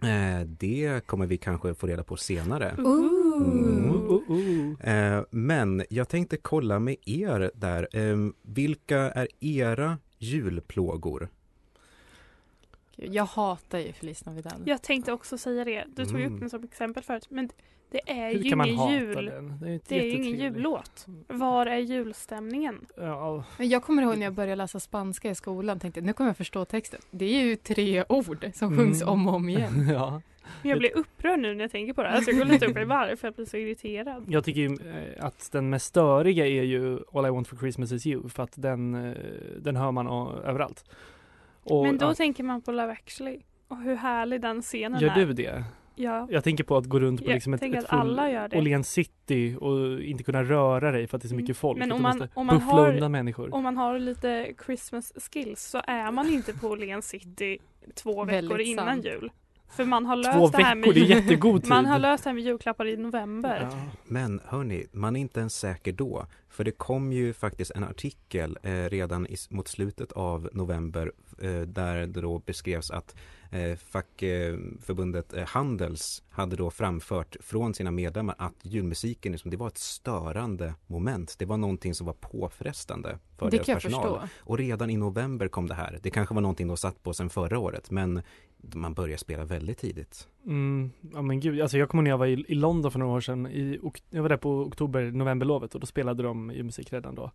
Eh, 0.05 0.41
det 0.47 1.07
kommer 1.07 1.27
vi 1.27 1.37
kanske 1.37 1.75
få 1.75 1.87
reda 1.87 2.05
på 2.05 2.17
senare. 2.17 2.69
Mm. 4.29 4.77
Eh, 4.81 5.25
men 5.31 5.85
jag 5.91 6.09
tänkte 6.09 6.37
kolla 6.37 6.79
med 6.79 6.97
er 7.05 7.51
där. 7.55 7.89
Eh, 7.97 8.17
vilka 8.43 8.99
är 8.99 9.29
era 9.41 9.99
julplågor? 10.19 11.29
Jag 12.97 13.25
hatar 13.25 13.79
ju 13.79 13.93
Feliz 13.93 14.25
Navidad. 14.25 14.63
Jag 14.65 14.83
tänkte 14.83 15.13
också 15.13 15.39
säga 15.39 15.65
det. 15.65 15.85
Du 15.97 16.05
tog 16.07 16.19
ju 16.19 16.25
upp 16.25 16.29
Mm. 16.29 16.41
den 16.41 16.51
som 16.51 16.65
exempel 16.65 17.03
förut. 17.03 17.27
Men 17.31 17.51
Det 17.95 18.11
är 18.11 18.33
Hur 18.33 18.39
ju 18.39 18.49
kan 18.51 18.59
man 18.59 18.67
ingen 18.67 18.79
hata 18.79 18.93
jul. 18.93 19.25
den? 19.27 19.59
Det 19.61 19.69
är, 19.75 19.81
Det 19.89 19.99
är 20.01 20.05
ju 20.05 20.11
ingen 20.11 20.41
jullåt. 20.41 21.07
Var 21.29 21.67
är 21.67 21.79
julstämningen? 21.79 22.87
Ja, 22.97 23.45
Men 23.59 23.69
jag 23.69 23.83
kommer 23.83 24.03
ihåg 24.03 24.17
när 24.19 24.25
jag 24.27 24.33
började 24.35 24.57
läsa 24.57 24.81
spanska 24.81 25.31
i 25.31 25.35
skolan. 25.35 25.81
Tänkte 25.81 26.01
nu 26.01 26.13
kommer 26.13 26.31
jag 26.31 26.37
förstå 26.37 26.65
texten. 26.65 27.01
Det 27.11 27.25
är 27.25 27.45
ju 27.45 27.57
tre 27.57 28.05
ord 28.09 28.51
som 28.55 28.77
sjungs 28.77 29.03
Mm. 29.03 29.13
om 29.13 29.29
och 29.29 29.35
om 29.35 29.49
igen. 29.49 29.89
ja. 29.93 30.23
Men 30.63 30.71
jag 30.71 30.79
blir 30.79 30.97
upprörd 30.97 31.39
nu 31.41 31.55
när 31.55 31.65
jag 31.65 31.71
tänker 31.71 31.93
på 31.93 32.03
det. 32.03 32.09
Alltså 32.09 32.31
jag 32.31 32.39
går 32.39 32.45
lite 32.53 32.67
upp 32.67 32.79
i 32.79 32.85
varv 32.85 33.17
för 33.17 33.27
jag 33.29 33.35
blir 33.35 33.47
så 33.47 33.57
irriterad. 33.57 34.25
Jag 34.29 34.45
tycker 34.45 34.61
ju 34.61 34.67
eh, 34.67 35.25
att 35.25 35.53
den 35.53 35.71
mest 35.71 35.87
störiga 35.87 36.47
är 36.47 36.63
ju 36.63 36.99
All 37.13 37.27
I 37.27 37.31
want 37.31 37.49
for 37.49 37.57
Christmas 37.57 37.93
is 37.93 38.07
you 38.07 38.29
för 38.29 38.43
att 38.43 38.53
den, 38.57 38.95
eh, 38.95 39.15
den 39.59 39.77
hör 39.77 39.93
man 39.93 40.07
överallt. 40.45 40.85
Och, 41.63 41.87
Men 41.87 41.99
då 41.99 42.07
ja, 42.07 42.15
tänker 42.15 42.43
man 42.45 42.63
på 42.63 42.73
Love 42.73 42.93
actually. 42.93 43.41
Och 43.69 43.79
hur 43.79 43.95
härlig 43.97 44.41
den 44.41 44.63
scenen 44.63 45.01
gör 45.01 45.11
är. 45.11 45.27
du 45.27 45.33
det? 45.33 45.65
Ja. 45.97 46.29
Jag 46.31 46.45
tänker 46.45 46.65
på 46.65 46.77
att 46.77 46.87
gå 46.87 47.01
runt 47.01 47.21
på 47.25 47.31
Jag 47.31 47.35
liksom 47.35 47.55
ett, 47.55 47.63
ett 47.63 47.91
det. 47.91 48.59
Åhléns 48.59 48.91
city 48.91 49.57
och 49.61 50.03
inte 50.03 50.25
kunna 50.25 50.43
röra 50.45 50.91
dig 50.93 51.07
för 51.07 51.17
att 51.17 51.23
det 51.23 51.27
är 51.27 51.29
så 51.29 51.35
Mm. 51.35 51.43
mycket 51.43 51.57
folk. 51.57 51.79
Men 51.79 51.93
om 51.93 52.03
man- 52.03 52.29
om 52.35 52.47
man 52.47 52.61
har- 52.61 52.89
undan 52.95 53.13
människor. 53.13 53.55
Om 53.55 53.63
man 53.63 53.77
har 53.77 53.99
lite 53.99 54.53
Christmas 54.67 55.13
skills 55.33 55.63
så 55.63 55.81
är 55.87 56.11
man 56.13 56.27
inte 56.29 56.53
på 56.53 56.69
Åhléns 56.69 57.09
city 57.09 57.59
två 57.95 58.25
veckor 58.25 58.49
Väldigt 58.49 58.67
innan 58.67 58.87
sant. 58.87 59.05
jul. 59.05 59.31
För 59.69 59.85
man 59.85 60.07
har 60.07 60.17
löst 60.17 60.33
Två 60.39 60.49
det 60.49 60.65
här 60.65 60.77
veckor, 60.77 60.87
med 60.95 60.95
det 61.09 61.13
är 61.15 61.17
jättegod 61.21 61.63
tid. 61.63 61.69
Man 61.71 61.87
har 61.87 61.99
löst 61.99 62.25
det 62.25 62.31
här 62.31 62.35
med 62.35 62.45
julklappar 62.45 62.87
i 62.87 62.97
november. 62.97 63.69
ja. 63.71 63.79
Men 64.05 64.41
hörni, 64.45 64.87
man 64.93 65.17
är 65.17 65.21
inte 65.21 65.41
ens 65.41 65.55
säker 65.59 65.93
då. 65.93 66.27
För 66.49 66.65
det 66.65 66.71
kom 66.71 67.13
ju 67.13 67.33
faktiskt 67.33 67.71
en 67.71 67.85
artikel 67.85 68.59
eh, 68.63 68.71
redan 68.73 69.27
i, 69.27 69.37
mot 69.51 69.69
slutet 69.69 70.13
av 70.13 70.49
november 70.53 71.13
eh, 71.43 71.51
där 71.61 71.97
det 72.07 72.21
då 72.21 72.39
beskrevs 72.39 72.91
att 72.91 73.15
fackförbundet 73.77 75.35
eh, 75.35 75.47
Handels 75.47 76.23
hade 76.31 76.57
då 76.57 76.71
framfört 76.71 77.37
från 77.41 77.75
sina 77.75 77.91
medlemmar 77.91 78.35
att 78.39 78.55
julmusiken 78.63 79.33
liksom, 79.33 79.51
det 79.51 79.57
var 79.57 79.69
ett 79.69 79.79
störande 79.79 80.75
moment. 80.87 81.35
Det 81.39 81.45
var 81.45 81.57
någonting 81.57 81.95
som 81.95 82.07
var 82.07 82.15
påfrestande 82.15 83.19
för 83.39 83.51
det 83.51 83.57
deras 83.57 83.67
personal. 83.67 84.21
förstå. 84.21 84.29
Och 84.39 84.59
redan 84.59 84.91
i 84.91 84.97
november 84.97 85.49
kom 85.49 85.67
det 85.69 85.75
här. 85.75 85.99
Det 86.03 86.11
kanske 86.11 86.35
var 86.35 86.43
någonting 86.43 86.69
de 86.69 86.77
satt 86.77 87.03
på 87.03 87.15
sedan 87.15 87.31
förra 87.31 87.59
året 87.59 87.91
men 87.91 88.23
man 88.75 88.95
började 88.95 89.19
spela 89.19 89.45
väldigt 89.45 89.79
tidigt. 89.79 90.29
Mm, 90.47 90.91
ja 91.13 91.23
men 91.23 91.41
gud, 91.41 91.61
alltså 91.61 91.79
jag 91.79 91.89
kommer 91.89 92.03
ihåg 92.03 92.05
när 92.05 92.11
jag 92.11 92.19
var 92.19 92.27
i, 92.27 92.45
i 92.49 92.55
London 92.55 92.93
för 92.93 92.99
några 92.99 93.13
år 93.13 93.21
sedan. 93.21 93.47
I, 93.47 93.81
jag 94.11 94.23
var 94.23 94.29
där 94.29 94.37
på 94.37 94.61
oktober, 94.61 95.11
novemberlovet 95.11 95.75
och 95.75 95.81
då 95.81 95.87
spelade 95.87 96.23
de 96.23 96.51
ju 96.55 96.63
musik 96.63 96.93
redan 96.93 97.15
då. 97.15 97.31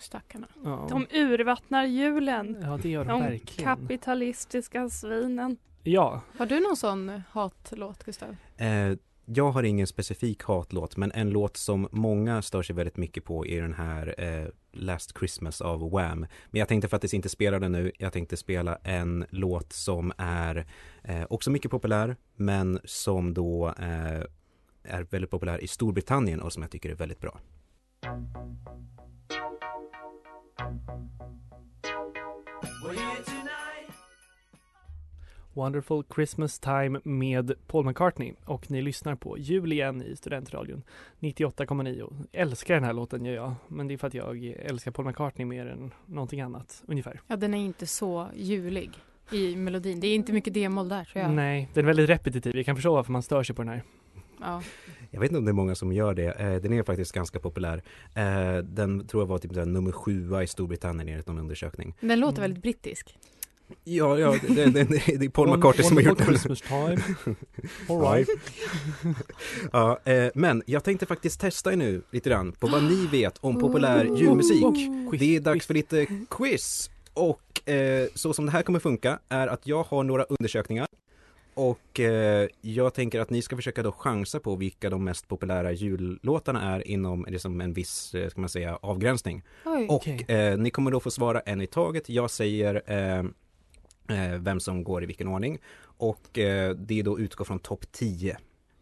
Stackarna. 0.00 0.46
Ja, 0.64 0.86
De 0.90 1.06
urvattnar 1.12 1.84
julen. 1.84 2.56
ja 2.62 2.78
det 2.82 2.88
gör 2.88 3.04
de 3.04 3.08
De 3.10 3.20
verkligen. 3.22 3.76
kapitalistiska 3.76 4.88
svinen. 4.90 5.56
Ja, 5.82 6.20
Har 6.38 6.46
du 6.46 6.60
någon 6.60 6.76
sån 6.76 7.22
hatlåt, 7.30 8.04
Gustav? 8.04 8.36
Eh, 8.56 8.92
jag 9.26 9.50
har 9.50 9.62
ingen 9.62 9.86
specifik 9.86 10.42
hatlåt 10.42 10.96
men 10.96 11.12
en 11.12 11.30
låt 11.30 11.56
som 11.56 11.88
många 11.92 12.42
stör 12.42 12.62
sig 12.62 12.76
väldigt 12.76 12.96
mycket 12.96 13.24
på 13.24 13.46
är 13.46 13.62
den 13.62 13.74
här 13.74 14.14
eh, 14.18 14.48
Last 14.72 15.18
Christmas 15.18 15.60
av 15.60 15.90
Wham. 15.90 16.20
Men 16.50 16.58
jag 16.58 16.68
tänkte 16.68 16.88
faktiskt 16.88 17.14
inte 17.14 17.28
spela 17.28 17.58
den 17.58 17.72
nu. 17.72 17.92
Jag 17.98 18.12
tänkte 18.12 18.36
spela 18.36 18.78
en 18.82 19.24
låt 19.30 19.72
som 19.72 20.12
är 20.18 20.66
eh, 21.04 21.22
också 21.30 21.50
mycket 21.50 21.70
populär 21.70 22.16
men 22.36 22.78
som 22.84 23.34
då 23.34 23.68
eh, 23.68 24.22
är 24.82 25.02
väldigt 25.10 25.30
populär 25.30 25.64
i 25.64 25.66
Storbritannien 25.68 26.40
och 26.40 26.52
som 26.52 26.62
jag 26.62 26.70
tycker 26.70 26.90
är 26.90 26.94
väldigt 26.94 27.20
bra. 27.20 27.38
Wonderful 35.54 36.04
Christmas 36.14 36.58
Time 36.58 37.00
med 37.04 37.52
Paul 37.66 37.84
McCartney 37.84 38.34
och 38.44 38.70
ni 38.70 38.82
lyssnar 38.82 39.14
på 39.14 39.38
Jul 39.38 39.72
igen 39.72 40.02
i 40.02 40.16
Studentradion 40.16 40.82
98,9. 41.20 42.24
Älskar 42.32 42.74
den 42.74 42.84
här 42.84 42.92
låten 42.92 43.24
gör 43.24 43.34
jag, 43.34 43.54
men 43.68 43.88
det 43.88 43.94
är 43.94 43.98
för 43.98 44.06
att 44.06 44.14
jag 44.14 44.44
älskar 44.44 44.90
Paul 44.90 45.06
McCartney 45.06 45.44
mer 45.44 45.66
än 45.66 45.94
någonting 46.06 46.40
annat, 46.40 46.82
ungefär. 46.86 47.20
Ja, 47.26 47.36
den 47.36 47.54
är 47.54 47.58
inte 47.58 47.86
så 47.86 48.28
julig 48.34 48.90
i 49.32 49.56
melodin. 49.56 50.00
Det 50.00 50.06
är 50.06 50.14
inte 50.14 50.32
mycket 50.32 50.54
d-moll 50.54 50.88
där 50.88 51.04
tror 51.04 51.24
jag. 51.24 51.32
Nej, 51.32 51.68
den 51.74 51.84
är 51.84 51.86
väldigt 51.86 52.10
repetitiv. 52.10 52.56
Jag 52.56 52.66
kan 52.66 52.76
förstå 52.76 52.94
varför 52.94 53.12
man 53.12 53.22
stör 53.22 53.42
sig 53.42 53.56
på 53.56 53.62
den 53.62 53.68
här. 53.68 53.82
Ja. 54.40 54.62
Jag 55.14 55.20
vet 55.20 55.30
inte 55.30 55.38
om 55.38 55.44
det 55.44 55.50
är 55.50 55.52
många 55.52 55.74
som 55.74 55.92
gör 55.92 56.14
det. 56.14 56.26
Eh, 56.40 56.54
den 56.62 56.72
är 56.72 56.82
faktiskt 56.82 57.12
ganska 57.12 57.38
populär. 57.40 57.82
Eh, 58.14 58.56
den 58.64 59.06
tror 59.06 59.22
jag 59.22 59.26
var 59.26 59.38
typ 59.38 59.52
nummer 59.52 59.92
sjua 59.92 60.42
i 60.42 60.46
Storbritannien 60.46 61.08
enligt 61.08 61.26
någon 61.26 61.38
undersökning. 61.38 61.94
Den 62.00 62.20
låter 62.20 62.38
Mm. 62.38 62.42
väldigt 62.42 62.62
brittisk. 62.62 63.18
Ja, 63.84 64.18
ja 64.18 64.36
det, 64.48 64.64
det, 64.64 64.84
det, 64.84 65.18
det 65.18 65.24
är 65.24 65.28
Paul 65.28 65.56
McCartney 65.56 65.84
som 65.88 65.96
har 65.96 66.04
gjort 66.04 66.18
den. 66.18 66.26
Christmas 66.26 66.60
time. 66.60 66.96
All 67.88 68.14
right. 68.14 68.28
Ja, 69.72 69.98
eh, 70.04 70.30
men 70.34 70.62
jag 70.66 70.84
tänkte 70.84 71.06
faktiskt 71.06 71.40
testa 71.40 71.72
er 71.72 71.76
nu 71.76 72.02
lite 72.10 72.30
grann 72.30 72.52
på 72.52 72.66
vad 72.66 72.82
ni 72.84 73.06
vet 73.06 73.38
om 73.40 73.60
populär 73.60 74.04
julmusik. 74.04 74.64
Det 75.18 75.36
är 75.36 75.40
dags 75.40 75.66
för 75.66 75.74
lite 75.74 76.06
quiz. 76.30 76.90
Och 77.14 77.68
eh, 77.70 78.06
så 78.14 78.32
som 78.32 78.46
det 78.46 78.52
här 78.52 78.62
kommer 78.62 78.78
funka 78.78 79.18
är 79.28 79.46
att 79.48 79.66
jag 79.66 79.82
har 79.82 80.02
några 80.04 80.22
undersökningar. 80.24 80.86
Och 81.54 82.00
eh, 82.00 82.48
jag 82.60 82.94
tänker 82.94 83.20
att 83.20 83.30
ni 83.30 83.42
ska 83.42 83.56
försöka 83.56 83.82
då 83.82 83.92
chansa 83.92 84.40
på 84.40 84.56
vilka 84.56 84.90
de 84.90 85.04
mest 85.04 85.28
populära 85.28 85.72
jullåtarna 85.72 86.74
är 86.74 86.88
inom 86.88 87.26
liksom 87.28 87.60
en 87.60 87.72
viss, 87.72 88.14
eh, 88.14 88.28
ska 88.28 88.40
man 88.40 88.50
säga, 88.50 88.78
avgränsning. 88.82 89.42
Oj. 89.64 89.86
Och 89.88 89.94
Okej. 89.94 90.24
eh, 90.28 90.58
ni 90.58 90.70
kommer 90.70 90.90
då 90.90 91.00
få 91.00 91.10
svara 91.10 91.40
en 91.40 91.60
i 91.60 91.66
taget. 91.66 92.08
Jag 92.08 92.30
säger 92.30 92.82
eh, 92.86 93.18
eh, 94.18 94.38
vem 94.38 94.60
som 94.60 94.84
går 94.84 95.02
i 95.02 95.06
vilken 95.06 95.28
ordning. 95.28 95.58
Och 95.96 96.38
eh, 96.38 96.74
det 96.74 96.98
är 96.98 97.02
då 97.02 97.18
utgår 97.18 97.44
från 97.44 97.58
topp 97.58 97.92
10. 97.92 98.36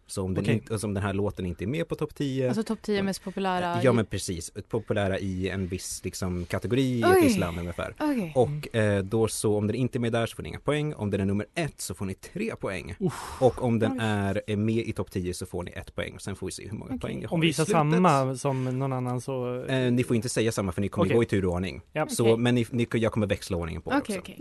Så 0.07 0.23
om 0.23 0.35
den, 0.35 0.51
inte, 0.51 0.73
alltså 0.73 0.87
om 0.87 0.95
den 0.95 1.03
här 1.03 1.13
låten 1.13 1.47
inte 1.47 1.65
är 1.65 1.67
med 1.67 1.89
på 1.89 1.95
topp 1.95 2.15
10 2.15 2.49
Alltså 2.49 2.63
topp 2.63 2.79
10 2.83 3.03
mest 3.03 3.25
populära. 3.25 3.83
Ja 3.83 3.93
men 3.93 4.07
precis, 4.07 4.53
populära 4.69 5.19
i 5.19 5.49
en 5.49 5.67
viss 5.67 6.01
liksom, 6.05 6.45
kategori 6.45 6.83
i 6.83 7.03
ett 7.03 7.25
visst 7.25 7.39
land 7.39 7.59
ungefär. 7.59 7.95
Okej. 8.01 8.33
Och 8.35 8.77
eh, 8.77 9.03
då 9.05 9.29
så 9.29 9.57
om 9.57 9.67
den 9.67 9.77
inte 9.77 9.99
är 9.99 10.01
med 10.01 10.13
där 10.13 10.27
så 10.27 10.37
får 10.37 10.43
ni 10.43 10.49
inga 10.49 10.61
poäng. 10.61 10.95
Om 10.95 11.11
den 11.11 11.21
är 11.21 11.25
nummer 11.25 11.47
ett 11.55 11.81
så 11.81 11.95
får 11.95 12.05
ni 12.05 12.15
tre 12.15 12.57
poäng. 12.57 12.95
Och 13.41 13.63
om 13.63 13.79
den 13.79 14.01
är, 14.01 14.43
är 14.47 14.57
med 14.57 14.87
i 14.89 14.93
topp 14.93 15.11
10 15.11 15.35
så 15.35 15.47
får 15.47 15.63
ni 15.63 15.71
ett 15.71 15.95
poäng. 15.95 16.19
Sen 16.19 16.37
får 16.37 16.47
vi 16.47 16.53
se 16.53 16.69
hur 16.69 16.77
många 16.79 16.85
Okej. 16.85 17.01
poäng 17.01 17.19
ni 17.19 17.25
har 17.25 17.35
Om 17.35 17.41
vi 17.41 17.53
slutet. 17.53 17.73
samma 17.73 18.37
som 18.37 18.79
någon 18.79 18.93
annan 18.93 19.21
så... 19.21 19.65
Eh, 19.65 19.93
ni 19.93 20.05
får 20.05 20.17
inte 20.17 20.29
säga 20.29 20.53
samma 20.53 20.73
för 20.73 20.81
ni 20.81 20.89
kommer 20.89 21.07
Okej. 21.07 21.17
gå 21.17 21.23
i 21.23 21.27
tur 21.27 21.45
och 21.45 21.53
ordning. 21.53 21.81
Ja. 21.93 22.07
Så, 22.09 22.37
men 22.37 22.55
ni, 22.55 22.67
ni, 22.71 22.87
jag 22.93 23.13
kommer 23.13 23.27
växla 23.27 23.57
ordningen 23.57 23.83
på 23.83 23.91
Okej, 23.91 24.19
också. 24.19 24.33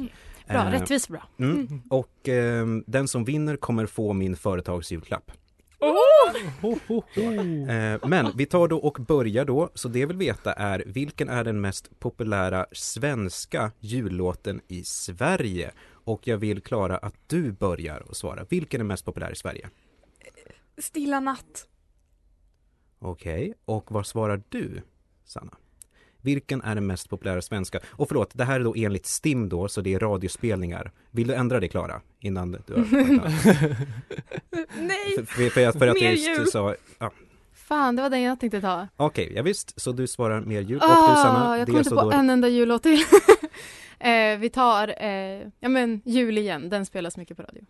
Bra, 0.47 0.67
Eh, 0.67 0.71
rättvist 0.71 1.09
bra. 1.09 1.23
Mm. 1.39 1.81
Och 1.89 2.29
ehm, 2.29 2.83
den 2.87 3.07
som 3.07 3.25
vinner 3.25 3.55
kommer 3.55 3.85
få 3.85 4.13
min 4.13 4.35
företagsjulklapp. 4.35 5.31
Eh, 7.69 8.07
men 8.07 8.31
vi 8.37 8.45
tar 8.45 8.67
då 8.67 8.77
och 8.77 8.97
börjar 9.07 9.45
då, 9.45 9.69
så 9.73 9.87
det 9.87 9.99
jag 9.99 10.07
vill 10.07 10.17
veta 10.17 10.53
är 10.53 10.83
vilken 10.85 11.29
är 11.29 11.43
den 11.43 11.61
mest 11.61 11.99
populära 11.99 12.65
svenska 12.71 13.71
jullåten 13.79 14.61
i 14.67 14.83
Sverige? 14.83 15.71
Och 16.03 16.27
jag 16.27 16.37
vill 16.37 16.61
Klara 16.61 16.97
att 16.97 17.15
du 17.27 17.51
börjar 17.51 17.99
och 17.99 18.17
svara. 18.17 18.45
Vilken 18.49 18.81
är 18.81 18.85
mest 18.85 19.05
populär 19.05 19.31
i 19.31 19.35
Sverige? 19.35 19.69
Stilla 20.77 21.19
natt. 21.19 21.67
Okej, 22.99 23.53
och 23.65 23.91
vad 23.91 24.07
svarar 24.07 24.43
du, 24.49 24.81
Sanna? 25.25 25.57
Vilken 26.21 26.61
är 26.61 26.75
den 26.75 26.87
mest 26.87 27.09
populära 27.09 27.41
svenska? 27.41 27.79
Och 27.89 28.07
förlåt, 28.07 28.29
det 28.33 28.43
här 28.43 28.59
är 28.59 28.63
då 28.63 28.73
enligt 28.77 29.05
STIM 29.05 29.49
då, 29.49 29.67
så 29.67 29.81
det 29.81 29.93
är 29.93 29.99
radiospelningar. 29.99 30.91
Vill 31.11 31.27
du 31.27 31.33
ändra 31.33 31.59
det 31.59 31.67
Klara? 31.67 32.01
Innan 32.19 32.51
du 32.51 32.73
har 32.73 32.81
Nej! 34.81 35.15
för, 35.15 35.23
för, 35.25 35.49
för, 35.49 35.67
att- 35.67 35.77
för 35.79 35.87
att 35.87 35.93
Mer 35.95 36.01
det 36.11 36.15
jul. 36.15 36.47
sa, 36.47 36.75
ja. 36.99 37.11
Fan, 37.53 37.95
det 37.95 38.01
var 38.01 38.09
den 38.09 38.21
jag 38.21 38.39
tänkte 38.39 38.61
ta. 38.61 38.87
Okej, 38.97 39.31
ja, 39.35 39.41
visst, 39.43 39.81
så 39.81 39.91
du 39.91 40.07
svarar 40.07 40.41
mer 40.41 40.61
jul. 40.61 40.77
och 40.77 40.83
Åh, 40.89 41.09
du 41.09 41.15
Sanna, 41.21 41.57
jag 41.57 41.67
det 41.67 41.71
kommer 41.71 41.77
är 41.77 41.79
inte 41.79 41.89
så 41.89 41.95
på 41.95 42.01
då... 42.01 42.11
en 42.17 42.29
enda 42.29 42.47
jullåt 42.47 42.83
till. 42.83 42.99
eh, 43.99 44.37
vi 44.39 44.49
tar, 44.49 45.03
eh, 45.03 45.47
ja 45.59 45.69
men 45.69 46.01
jul 46.05 46.37
igen, 46.37 46.69
den 46.69 46.85
spelas 46.85 47.17
mycket 47.17 47.37
på 47.37 47.43
radio. 47.43 47.63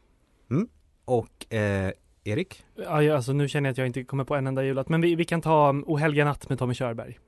Och 1.05 1.53
eh, 1.53 1.91
Erik? 2.23 2.63
Ja, 2.75 3.03
ja, 3.03 3.15
alltså 3.15 3.33
nu 3.33 3.47
känner 3.47 3.67
jag 3.69 3.71
att 3.71 3.77
jag 3.77 3.87
inte 3.87 4.03
kommer 4.03 4.23
på 4.23 4.35
en 4.35 4.47
enda 4.47 4.63
jullåt, 4.63 4.89
men 4.89 5.01
vi, 5.01 5.15
vi 5.15 5.25
kan 5.25 5.41
ta 5.41 5.69
um, 5.69 5.83
O 5.87 5.97
helga 5.97 6.25
natt 6.25 6.49
med 6.49 6.59
Tommy 6.59 6.73
Körberg. 6.73 7.19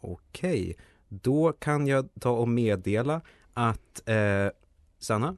Okej, 0.00 0.76
då 1.08 1.52
kan 1.52 1.86
jag 1.86 2.08
ta 2.20 2.30
och 2.30 2.48
meddela 2.48 3.20
att 3.54 4.08
eh, 4.08 4.48
Sanna 4.98 5.36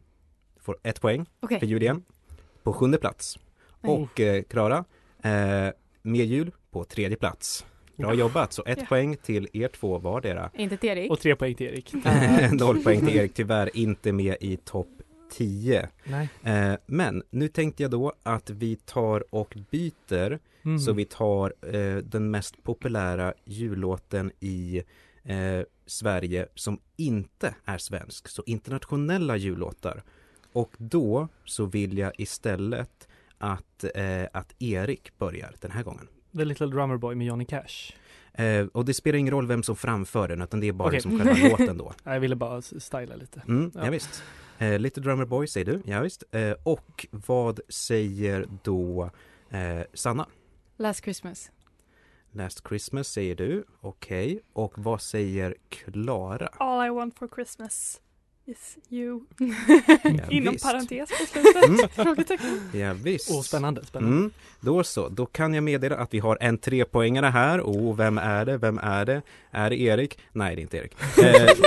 får 0.60 0.78
ett 0.82 1.00
poäng 1.00 1.26
Okej. 1.40 1.58
för 1.58 1.66
jul 1.66 1.82
igen 1.82 2.02
på 2.62 2.72
sjunde 2.72 2.98
plats. 2.98 3.38
Nej. 3.80 3.92
Och 3.92 4.20
eh, 4.20 4.42
Klara, 4.42 4.84
eh, 5.22 5.68
med 6.02 6.26
jul 6.26 6.50
på 6.70 6.84
tredje 6.84 7.16
plats. 7.16 7.66
Bra 7.96 8.14
jobbat, 8.14 8.52
så 8.52 8.64
ett 8.66 8.78
Ja. 8.80 8.86
poäng 8.88 9.16
till 9.16 9.48
er 9.52 9.68
två 9.68 9.98
vardera. 9.98 10.50
Inte 10.54 10.76
till 10.76 10.88
Erik. 10.90 11.10
Och 11.10 11.20
tre 11.20 11.36
poäng 11.36 11.54
till 11.54 11.66
Erik. 11.66 11.94
Noll 12.52 12.82
poäng 12.82 13.06
till 13.06 13.16
Erik, 13.16 13.34
tyvärr 13.34 13.76
inte 13.76 14.12
med 14.12 14.36
i 14.40 14.56
topp 14.56 14.88
10. 15.32 15.88
Nej. 16.04 16.28
Eh, 16.42 16.74
men 16.86 17.22
nu 17.30 17.48
tänkte 17.48 17.82
jag 17.82 17.90
då 17.90 18.12
att 18.22 18.50
vi 18.50 18.76
tar 18.76 19.34
och 19.34 19.56
byter 19.70 20.38
Mm. 20.68 20.78
Så 20.78 20.92
vi 20.92 21.04
tar 21.04 21.54
eh, 21.74 21.96
den 21.96 22.30
mest 22.30 22.62
populära 22.62 23.34
jullåten 23.44 24.32
i 24.40 24.82
eh, 25.24 25.60
Sverige 25.86 26.46
som 26.54 26.80
inte 26.96 27.54
är 27.64 27.78
svensk, 27.78 28.28
så 28.28 28.42
internationella 28.46 29.36
jullåtar. 29.36 30.02
Och 30.52 30.72
då 30.78 31.28
så 31.44 31.64
vill 31.64 31.98
jag 31.98 32.12
istället 32.18 33.08
att, 33.38 33.84
eh, 33.94 34.22
att 34.32 34.54
Erik 34.58 35.18
börjar 35.18 35.54
den 35.60 35.70
här 35.70 35.82
gången. 35.82 36.08
The 36.36 36.44
Little 36.44 36.66
Drummer 36.66 36.96
Boy 36.96 37.14
med 37.14 37.26
Johnny 37.26 37.44
Cash. 37.44 37.92
Eh, 38.32 38.66
och 38.66 38.84
det 38.84 38.94
spelar 38.94 39.18
ingen 39.18 39.34
roll 39.34 39.46
vem 39.46 39.62
som 39.62 39.76
framför 39.76 40.28
den 40.28 40.42
utan 40.42 40.60
det 40.60 40.68
är 40.68 40.72
bara 40.72 40.88
Okej. 40.88 40.96
liksom 40.96 41.18
själva 41.18 41.48
låten 41.58 41.78
då. 41.78 41.92
Jag 42.04 42.20
ville 42.20 42.36
bara 42.36 42.62
styla 42.62 43.16
lite. 43.16 43.42
Mm, 43.48 43.70
Ja. 43.74 43.84
ja. 43.84 43.90
visst. 43.90 44.22
Eh, 44.58 44.78
Little 44.78 45.02
Drummer 45.02 45.24
Boy 45.24 45.46
säger 45.46 45.66
du, 45.66 45.82
ja, 45.84 46.00
visst. 46.00 46.24
Eh, 46.30 46.52
och 46.62 47.06
vad 47.10 47.60
säger 47.68 48.46
då 48.62 49.10
eh, 49.50 49.80
Sanna? 49.94 50.26
Last 50.78 51.04
Christmas. 51.04 51.50
Last 52.32 52.68
Christmas 52.68 53.08
säger 53.08 53.34
du, 53.34 53.64
okej. 53.80 54.40
Och 54.52 54.72
vad 54.76 55.02
säger 55.02 55.54
Klara? 55.68 56.46
All 56.46 56.86
I 56.86 56.90
want 56.90 57.18
for 57.18 57.28
Christmas 57.34 58.00
is 58.46 58.76
you. 58.88 59.20
Ja, 60.04 60.24
Inom 60.30 60.52
visst. 60.52 60.64
parentes 60.64 61.10
på 61.10 61.26
slutet. 61.26 61.64
Mm. 61.64 61.88
Frågetecken. 61.88 62.70
Ja, 62.72 62.92
visst. 62.94 63.30
Åh, 63.30 63.42
spännande, 63.42 63.84
spännande. 63.86 64.16
Mm, 64.16 64.30
då 64.60 64.84
så, 64.84 65.08
då 65.08 65.26
kan 65.26 65.54
jag 65.54 65.64
meddela 65.64 65.96
att 65.96 66.14
vi 66.14 66.18
har 66.18 66.38
en 66.40 66.58
trepoängare 66.58 67.26
här. 67.26 67.60
Och 67.60 67.98
vem 67.98 68.18
är 68.18 68.44
det? 68.44 68.56
Vem 68.58 68.78
är 68.78 69.04
det? 69.04 69.22
Är 69.50 69.70
det 69.70 69.76
Erik? 69.80 70.18
Nej, 70.32 70.56
det 70.56 70.60
är 70.60 70.62
inte 70.62 70.76
Erik. 70.76 70.96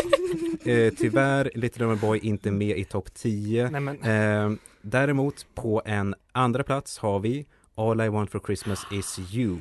Eh, 0.66 0.74
eh, 0.74 0.94
tyvärr, 0.98 1.52
Little 1.56 1.80
Drummer 1.86 1.96
Boy 2.02 2.20
inte 2.20 2.52
med 2.52 2.78
i 2.78 2.84
topp 2.86 3.14
10. 3.14 3.70
Nej 3.70 3.82
men, 3.82 4.04
Eh, 4.04 4.58
däremot 4.82 5.46
på 5.56 5.82
en 5.86 6.16
andra 6.32 6.64
plats 6.64 6.98
har 6.98 7.20
vi 7.20 7.46
All 7.76 8.02
I 8.02 8.10
want 8.10 8.32
for 8.32 8.40
Christmas 8.46 8.86
is 8.92 9.20
you. 9.34 9.58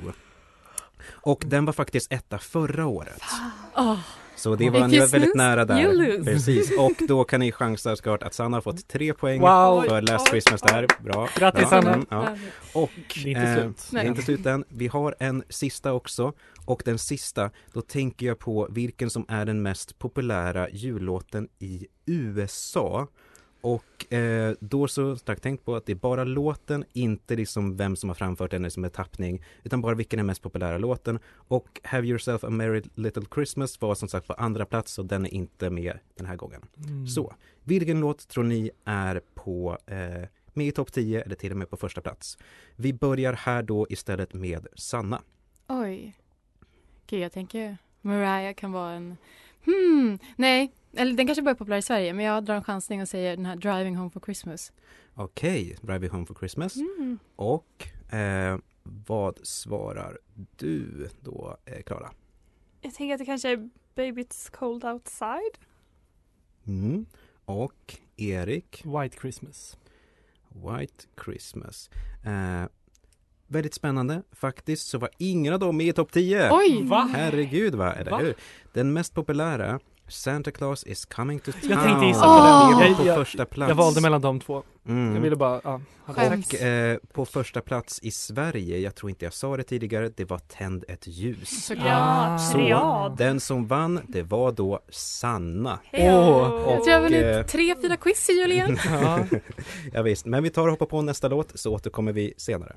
Och 1.08 1.42
den 1.46 1.64
var 1.64 1.72
faktiskt 1.72 2.12
etta 2.12 2.38
förra 2.38 2.86
året. 2.86 3.22
Åh, 3.76 3.98
Så 4.36 4.54
det 4.56 4.70
var, 4.70 4.88
ni 4.88 4.98
var 4.98 5.06
väldigt 5.06 5.34
nära 5.34 5.64
där. 5.64 6.24
Precis, 6.24 6.72
och 6.78 6.92
då 7.08 7.24
kan 7.24 7.40
ni 7.40 7.52
chansa 7.52 7.96
såklart 7.96 8.22
att 8.22 8.34
Sanna 8.34 8.56
har 8.56 8.62
fått 8.62 8.88
tre 8.88 9.14
poäng 9.14 9.40
Wow. 9.40 9.82
för 9.82 10.02
Last 10.02 10.26
Oj, 10.26 10.30
Christmas 10.30 10.60
där. 10.62 10.86
Bra. 11.04 11.28
Grattis. 11.36 11.68
Sanna. 11.68 12.04
Ja. 12.10 12.36
Och 12.74 12.90
det 13.14 13.20
är 13.20 13.28
inte 13.28 13.40
eh, 13.42 13.54
slut. 13.62 13.88
det 13.90 13.98
är 13.98 14.04
inte 14.04 14.22
slut 14.22 14.46
än. 14.46 14.64
Vi 14.68 14.86
har 14.86 15.14
en 15.18 15.42
sista 15.48 15.92
också. 15.92 16.32
Och 16.64 16.82
den 16.84 16.98
sista, 16.98 17.50
då 17.72 17.82
tänker 17.82 18.26
jag 18.26 18.38
på 18.38 18.68
vilken 18.70 19.10
som 19.10 19.24
är 19.28 19.44
den 19.44 19.62
mest 19.62 19.98
populära 19.98 20.70
jullåten 20.70 21.48
i 21.58 21.86
USA. 22.06 23.06
Och 23.60 24.12
eh, 24.12 24.54
då 24.60 24.88
så 24.88 25.16
starkt 25.16 25.42
tänkt 25.42 25.64
på 25.64 25.76
att 25.76 25.86
det 25.86 25.92
är 25.92 25.96
bara 25.96 26.24
låten, 26.24 26.84
inte 26.92 27.36
liksom 27.36 27.76
vem 27.76 27.96
som 27.96 28.10
har 28.10 28.14
framfört 28.14 28.50
den 28.50 28.70
som 28.70 28.84
är 28.84 28.88
tappning, 28.88 29.44
utan 29.62 29.80
bara 29.80 29.94
vilken 29.94 30.18
är 30.18 30.20
den 30.20 30.26
mest 30.26 30.42
populära 30.42 30.78
låten. 30.78 31.18
Och 31.34 31.80
Have 31.84 32.06
Yourself 32.06 32.44
a 32.44 32.50
Merry 32.50 32.82
Little 32.94 33.24
Christmas 33.34 33.80
var 33.80 33.94
som 33.94 34.08
sagt 34.08 34.26
på 34.26 34.32
andra 34.32 34.66
plats 34.66 34.98
och 34.98 35.06
den 35.06 35.26
är 35.26 35.34
inte 35.34 35.70
med 35.70 35.98
den 36.14 36.26
här 36.26 36.36
gången. 36.36 36.62
Mm. 36.76 37.06
Så, 37.06 37.34
vilken 37.64 38.00
låt 38.00 38.28
tror 38.28 38.44
ni 38.44 38.70
är 38.84 39.20
på 39.34 39.78
eh, 39.86 40.28
med 40.52 40.66
i 40.66 40.72
topp 40.72 40.92
10 40.92 41.22
eller 41.22 41.34
till 41.34 41.50
och 41.50 41.56
med 41.56 41.70
på 41.70 41.76
första 41.76 42.00
plats? 42.00 42.38
Vi 42.76 42.92
börjar 42.92 43.32
här 43.32 43.62
då 43.62 43.86
istället 43.90 44.34
med 44.34 44.66
Sanna. 44.74 45.22
Oj. 45.68 46.16
Gud, 47.06 47.20
jag 47.20 47.32
tänker 47.32 47.76
Mariah 48.00 48.54
kan 48.54 48.72
vara 48.72 48.92
en... 48.92 49.16
Hmm, 49.64 50.18
nej. 50.36 50.72
Eller 50.96 51.12
den 51.12 51.26
kanske 51.26 51.42
bara 51.42 51.50
är 51.50 51.54
populär 51.54 51.76
i 51.76 51.82
Sverige, 51.82 52.12
men 52.12 52.24
jag 52.24 52.44
drar 52.44 52.54
en 52.54 52.64
chansning 52.64 53.02
och 53.02 53.08
säger 53.08 53.36
den 53.36 53.46
här 53.46 53.56
Driving 53.56 53.96
Home 53.96 54.10
for 54.10 54.20
Christmas. 54.20 54.72
Okej, 55.14 55.76
Drive 55.82 56.06
You 56.06 56.14
Home 56.14 56.26
for 56.26 56.34
Christmas. 56.34 56.76
Mm. 56.76 57.18
Och 57.36 57.88
eh, 58.12 58.58
vad 58.82 59.38
svarar 59.46 60.18
du 60.56 61.08
då, 61.20 61.56
eh, 61.64 61.82
Klara? 61.82 62.10
Jag 62.80 62.94
tänker 62.94 63.14
att 63.14 63.18
det 63.18 63.24
kanske 63.24 63.50
är 63.50 63.70
Baby 63.94 64.22
It's 64.22 64.50
Cold 64.50 64.84
Outside. 64.84 65.58
Mm. 66.66 67.06
Och 67.44 67.98
Erik, 68.16 68.82
White 68.84 69.16
Christmas. 69.20 69.78
White 70.48 71.04
Christmas. 71.24 71.90
Eh, 72.24 72.64
väldigt 73.50 73.74
spännande. 73.74 74.22
Faktiskt 74.32 74.88
så 74.88 74.98
var 74.98 75.10
ingen 75.18 75.52
av 75.54 75.58
dem 75.60 75.76
med 75.76 75.86
i 75.86 75.92
topp 75.92 76.12
10. 76.12 76.48
Oj! 76.52 76.82
Va? 76.84 77.10
Herregud 77.14 77.74
va, 77.74 77.92
eller 77.92 78.10
Va? 78.10 78.18
hur? 78.18 78.34
Den 78.72 78.92
mest 78.92 79.14
populära 79.14 79.80
Santa 80.08 80.50
Claus 80.50 80.84
is 80.84 81.04
coming 81.04 81.38
to 81.40 81.52
town. 81.52 81.70
Jag 81.70 81.82
tänkte 81.82 82.06
gissa 82.06 82.22
på 82.22 82.78
den. 82.80 82.88
Jag- 82.88 82.96
på 82.96 83.06
jag- 83.06 83.16
första 83.16 83.44
plats. 83.44 83.68
Jag 83.68 83.74
valde 83.76 84.00
mellan 84.00 84.20
de 84.20 84.40
två. 84.40 84.62
Mm. 84.88 85.14
Jag 85.14 85.20
ville 85.22 85.36
bara, 85.36 85.60
ja. 85.64 85.80
Och 86.06 86.54
eh, 86.54 86.98
på 87.12 87.24
första 87.24 87.60
plats 87.60 88.00
i 88.02 88.10
Sverige, 88.10 88.78
jag 88.78 88.94
tror 88.94 89.10
inte 89.10 89.24
jag 89.24 89.34
sa 89.34 89.56
det 89.56 89.62
tidigare, 89.62 90.08
det 90.16 90.24
var 90.24 90.38
Tänd 90.38 90.84
ett 90.88 91.06
ljus. 91.06 91.64
Såklart. 91.66 91.86
Ja, 91.86 92.38
Så. 92.52 93.14
Den 93.18 93.40
som 93.40 93.66
vann, 93.66 94.00
det 94.08 94.22
var 94.22 94.52
då 94.52 94.80
Sanna. 94.90 95.78
Hejo. 95.92 96.12
Åh, 96.12 96.62
Jag 96.72 96.84
tror 96.84 96.88
jag 96.88 97.00
har 97.00 97.04
Och, 97.06 97.12
eh, 97.12 97.32
vunnit 97.32 97.48
tre, 97.48 97.74
fyra 97.82 97.96
quiz 97.96 98.30
i 98.30 98.32
jul 98.32 98.52
igen. 98.52 98.78
Ja. 99.02 99.18
Ja, 99.92 100.02
visst, 100.02 100.26
men 100.26 100.42
vi 100.42 100.50
tar 100.50 100.62
och 100.62 100.70
hoppar 100.70 100.86
på 100.86 101.02
nästa 101.02 101.28
låt 101.28 101.58
så 101.58 101.72
återkommer 101.74 102.12
vi 102.12 102.34
senare. 102.36 102.76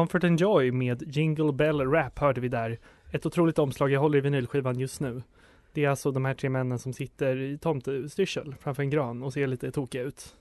Comfort 0.00 0.24
and 0.24 0.40
Joy 0.40 0.72
med 0.72 1.16
Jingle 1.16 1.52
Bell 1.52 1.80
Rap 1.80 2.18
hörde 2.18 2.40
vi 2.40 2.48
där. 2.48 2.78
Ett 3.10 3.26
otroligt 3.26 3.58
omslag, 3.58 3.90
jag 3.90 4.00
håller 4.00 4.18
i 4.18 4.20
vinylskivan 4.20 4.78
just 4.78 5.00
nu. 5.00 5.22
Det 5.72 5.84
är 5.84 5.88
alltså 5.88 6.10
de 6.10 6.24
här 6.24 6.34
tre 6.34 6.50
männen 6.50 6.78
som 6.78 6.92
sitter 6.92 7.36
i 7.40 7.58
tomtestyrsel 7.58 8.54
framför 8.60 8.82
en 8.82 8.90
gran 8.90 9.22
och 9.22 9.32
ser 9.32 9.46
lite 9.46 9.70
tokiga 9.70 10.02
ut. 10.02 10.36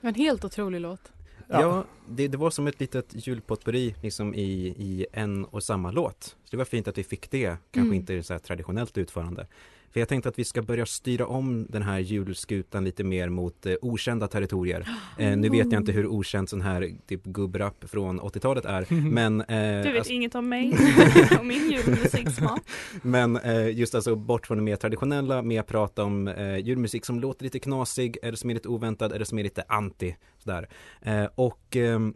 En 0.00 0.14
helt 0.14 0.44
otrolig 0.44 0.80
låt. 0.80 1.12
Ja, 1.48 1.84
det, 2.08 2.28
det 2.28 2.36
var 2.36 2.50
som 2.50 2.66
ett 2.66 2.80
litet 2.80 3.26
julpotpurri 3.26 3.94
liksom 4.02 4.34
i, 4.34 4.66
i 4.78 5.06
en 5.12 5.44
och 5.44 5.62
samma 5.62 5.90
låt. 5.90 6.22
Så 6.22 6.50
det 6.50 6.56
var 6.56 6.64
fint 6.64 6.88
att 6.88 6.98
vi 6.98 7.04
fick 7.04 7.30
det, 7.30 7.46
kanske 7.70 7.80
Mm. 7.80 7.94
inte 7.94 8.14
i 8.14 8.22
så 8.22 8.38
traditionellt 8.38 8.98
utförande. 8.98 9.46
För 9.92 10.00
jag 10.00 10.08
tänkte 10.08 10.28
att 10.28 10.38
vi 10.38 10.44
ska 10.44 10.62
börja 10.62 10.86
styra 10.86 11.26
om 11.26 11.66
den 11.68 11.82
här 11.82 11.98
julskutan 11.98 12.84
lite 12.84 13.04
mer 13.04 13.28
mot 13.28 13.66
eh, 13.66 13.74
okända 13.82 14.28
territorier. 14.28 14.88
Eh, 15.18 15.36
nu 15.36 15.48
vet 15.48 15.72
jag 15.72 15.80
inte 15.82 15.92
hur 15.92 16.06
okänd 16.06 16.48
sån 16.48 16.60
här 16.60 16.90
typ 17.06 17.24
gubbrapp 17.24 17.84
från 17.90 18.20
80-talet 18.20 18.64
är, 18.64 18.86
men... 19.10 19.40
Eh, 19.40 19.82
Du 19.82 19.88
vet 19.88 19.96
alltså- 19.98 20.12
inget 20.12 20.34
om 20.34 20.48
mig 20.48 20.74
och 21.38 21.46
min 21.46 21.70
julmusiksmak. 21.70 22.60
Men 23.02 23.36
eh, 23.36 23.78
just 23.78 23.94
alltså 23.94 24.16
bort 24.16 24.46
från 24.46 24.58
det 24.58 24.64
mer 24.64 24.76
traditionella 24.76 25.42
att 25.60 25.66
prata 25.66 26.04
om 26.04 26.28
eh, 26.28 26.56
julmusik 26.56 27.04
som 27.04 27.20
låter 27.20 27.44
lite 27.44 27.58
knasig 27.58 28.16
eller 28.22 28.36
som 28.36 28.50
är 28.50 28.54
lite 28.54 28.68
oväntad 28.68 29.12
eller 29.12 29.24
som 29.24 29.38
är 29.38 29.42
lite 29.42 29.62
anti. 29.68 30.16
Sådär. 30.38 30.68
Eh, 31.02 31.24
och 31.34 31.76
ehm, 31.76 32.14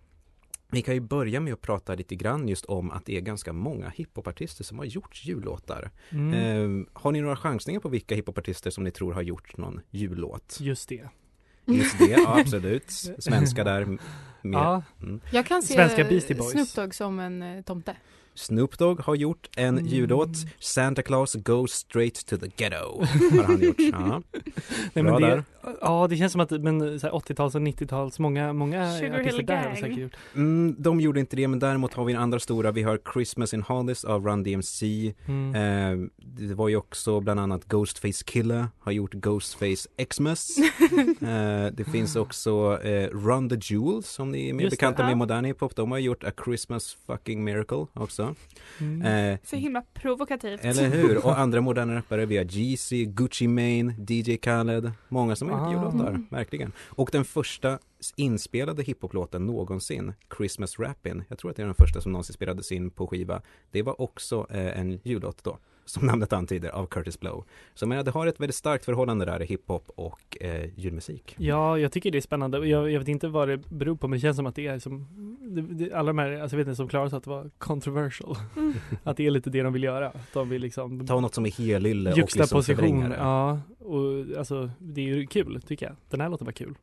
vi 0.75 0.83
kan 0.83 0.95
ju 0.95 1.01
börja 1.01 1.41
med 1.41 1.53
att 1.53 1.61
prata 1.61 1.95
lite 1.95 2.15
grann 2.15 2.49
just 2.49 2.65
om 2.65 2.91
att 2.91 3.07
det 3.07 3.17
är 3.17 3.21
ganska 3.21 3.53
många 3.53 3.89
hiphopartister 3.89 4.65
som 4.65 4.79
har 4.79 4.85
gjort 4.85 5.21
jullåtar. 5.25 5.91
Mm, 6.11 6.35
Eh, 6.35 6.87
har 6.93 7.13
ni 7.13 7.21
några 7.21 7.37
chansningar 7.37 7.81
på 7.81 7.89
vilka 7.89 8.15
hiphopartister 8.15 8.71
som 8.71 8.85
ni 8.85 8.91
tror 8.91 9.13
har 9.13 9.23
gjort 9.23 9.57
någon 9.57 9.81
jullåt? 9.91 10.59
just 10.61 10.89
det. 10.89 11.09
Just 11.67 11.99
det, 11.99 12.05
ja, 12.05 12.41
absolut. 12.41 12.91
Svenska 13.19 13.65
där 13.65 13.99
med. 14.45 14.59
Ja, 14.59 14.83
Mm. 15.03 15.21
Jag 15.31 15.47
kan 15.47 15.63
se 15.63 15.75
Svenska 15.75 16.05
Beastie 16.05 16.37
Boys. 16.37 16.51
Snoop 16.53 16.75
Dogg 16.75 16.95
som 16.95 17.21
en 17.21 17.43
eh, 17.43 17.63
tomte. 17.63 17.97
Snoop 18.37 18.79
Dogg 18.79 19.01
har 19.01 19.15
gjort 19.15 19.49
en 19.57 19.79
Mm. 19.79 19.87
jullåt. 19.87 20.29
Santa 20.59 21.03
Claus 21.03 21.35
goes 21.35 21.73
straight 21.73 22.27
to 22.27 22.37
the 22.37 22.47
ghetto. 22.57 23.01
Har 23.37 23.43
han 23.45 23.61
gjort. 23.63 23.77
Ja. 23.79 24.23
Nej, 24.93 25.05
Bra 25.05 25.13
men 25.13 25.23
det, 25.23 25.29
där. 25.29 25.45
ja, 25.81 26.07
det 26.11 26.17
känns 26.17 26.33
som 26.33 26.41
att 26.41 26.51
men, 26.51 27.01
så 27.01 27.07
här 27.07 27.15
80-tals 27.15 27.55
och 27.55 27.61
90-tals, 27.61 28.19
många, 28.19 28.53
många 28.53 28.99
Sugar 28.99 29.21
artister 29.21 29.43
där 29.43 29.57
har 29.57 29.65
Gang. 29.65 29.77
säkert 29.77 29.99
gjort. 29.99 30.13
Mm, 30.35 30.75
de 30.79 31.01
gjorde 31.01 31.21
inte 31.21 31.37
det, 31.37 31.49
men 31.49 31.59
däremot 31.59 31.95
har 31.95 32.05
vi 32.05 32.13
en 32.13 32.19
andra 32.19 32.39
stora. 32.41 32.73
Vi 32.73 32.83
har 32.83 32.99
Christmas 33.13 33.55
in 33.55 33.63
Hollis 33.63 34.05
av 34.05 34.27
Run 34.27 34.43
DMC. 34.43 35.15
Mm. 35.27 35.55
Eh, 35.55 36.09
det 36.19 36.55
var 36.55 36.69
ju 36.69 36.77
också 36.77 37.21
bland 37.21 37.41
annat 37.41 37.65
Ghostface 37.65 38.25
Killer 38.25 38.67
har 38.79 38.93
gjort 38.93 39.13
Ghostface 39.15 39.89
Xmas. 40.11 40.59
eh, 41.21 41.67
det 41.73 41.85
finns 41.93 42.17
också 42.17 42.81
eh, 42.83 43.09
Run 43.11 43.49
the 43.49 43.57
Jewels 43.75 44.09
som 44.09 44.33
ni 44.35 44.49
är 44.49 44.53
mer 44.55 44.65
Just 44.65 44.71
det. 44.71 44.77
bekanta 44.77 45.07
med 45.07 45.17
modern 45.17 45.45
hiphop. 45.45 45.77
De 45.77 45.91
har 45.91 45.99
gjort 45.99 46.25
A 46.25 46.31
Christmas 46.45 46.97
fucking 47.07 47.45
miracle 47.45 47.87
också. 47.93 48.35
Mm. 48.81 49.33
Eh, 49.33 49.39
Så 49.45 49.57
himla 49.57 49.83
provokativt. 49.95 50.65
eller 50.65 50.89
hur? 50.89 51.17
Och 51.27 51.39
andra 51.39 51.61
moderna 51.61 51.95
rappare, 51.95 52.27
vi 52.27 52.37
har 52.37 52.45
Jeezy, 52.45 53.05
Gucci 53.05 53.49
Mane, 53.49 53.95
DJ 54.09 54.37
Khaled. 54.37 54.93
Många 55.09 55.37
som 55.37 55.51
har 55.51 55.73
gjort 55.73 55.83
Ah. 55.85 55.89
jullåtar, 55.93 56.21
verkligen. 56.31 56.73
Och 56.89 57.09
den 57.13 57.25
första 57.25 57.79
inspelade 58.17 58.83
hiphoplåten 58.83 59.47
någonsin, 59.47 60.13
Christmas 60.37 60.79
Rappin', 60.79 61.23
jag 61.29 61.39
tror 61.39 61.51
att 61.51 61.57
det 61.57 61.63
är 61.63 61.67
den 61.67 61.75
första 61.75 62.01
som 62.01 62.13
någonsin 62.13 62.35
spelades 62.35 62.73
in 62.73 62.91
på 62.91 63.07
skiva. 63.07 63.43
Det 63.71 63.83
var 63.83 64.01
också 64.01 64.47
eh, 64.51 64.81
en 64.81 65.01
jullåt 65.03 65.45
då, 65.45 65.59
som 65.85 66.07
namnet 66.07 66.33
antyder, 66.33 66.69
av 66.69 66.87
Curtis 66.87 67.21
Blow. 67.21 67.45
Så 67.75 67.83
jag 67.83 67.89
menar, 67.89 68.03
det 68.03 68.11
har 68.11 68.27
ett 68.27 68.41
väldigt 68.41 68.57
starkt 68.57 68.85
förhållande 68.85 69.25
där 69.25 69.43
i 69.43 69.47
hiphop 69.47 69.91
och 69.95 70.37
eh, 70.41 70.79
julmusik. 70.79 71.35
Ja, 71.39 71.79
jag 71.79 71.93
tycker 71.93 72.11
det 72.11 72.19
är 72.19 72.23
spännande. 72.23 72.59
Jag, 72.67 72.91
jag 72.91 72.99
vet 72.99 73.09
inte 73.09 73.29
vad 73.29 73.49
det 73.49 73.57
beror 73.57 73.97
på, 73.97 74.09
men 74.09 74.17
det 74.17 74.21
känns 74.21 74.37
som 74.37 74.47
att 74.47 74.55
det 74.55 74.67
är 74.67 74.79
som 74.79 75.07
det, 75.41 75.63
det, 75.63 75.93
alla 75.93 76.07
de 76.07 76.19
här, 76.19 76.41
alltså 76.41 76.57
jag 76.57 76.59
vet 76.59 76.67
inte, 76.69 76.77
som 76.77 76.89
Klara 76.89 77.11
sa 77.11 77.17
att 77.17 77.25
det 77.25 77.31
var 77.31 77.51
controversial. 77.59 78.37
Mm. 78.57 78.75
att 79.03 79.17
det 79.17 79.27
är 79.27 79.31
lite 79.31 79.51
det 79.51 79.63
de 79.63 79.73
vill 79.73 79.85
göra. 79.85 80.09
Att 80.09 80.33
de 80.33 80.49
vill 80.49 80.63
liksom 80.63 81.07
Ta 81.07 81.21
något 81.21 81.35
som 81.35 81.47
är 81.47 81.51
helylle 81.51 82.11
och 82.11 82.19
liksom 82.19 82.63
det. 83.11 83.17
ja, 83.17 83.61
och 83.79 84.39
alltså 84.39 84.71
det 84.79 85.01
är 85.01 85.05
ju 85.05 85.27
kul 85.27 85.63
tycker 85.63 85.87
jag. 85.87 85.97
Den 86.11 86.21
här 86.21 86.29
låten 86.29 86.45
var 86.45 86.53
kul. 86.53 86.75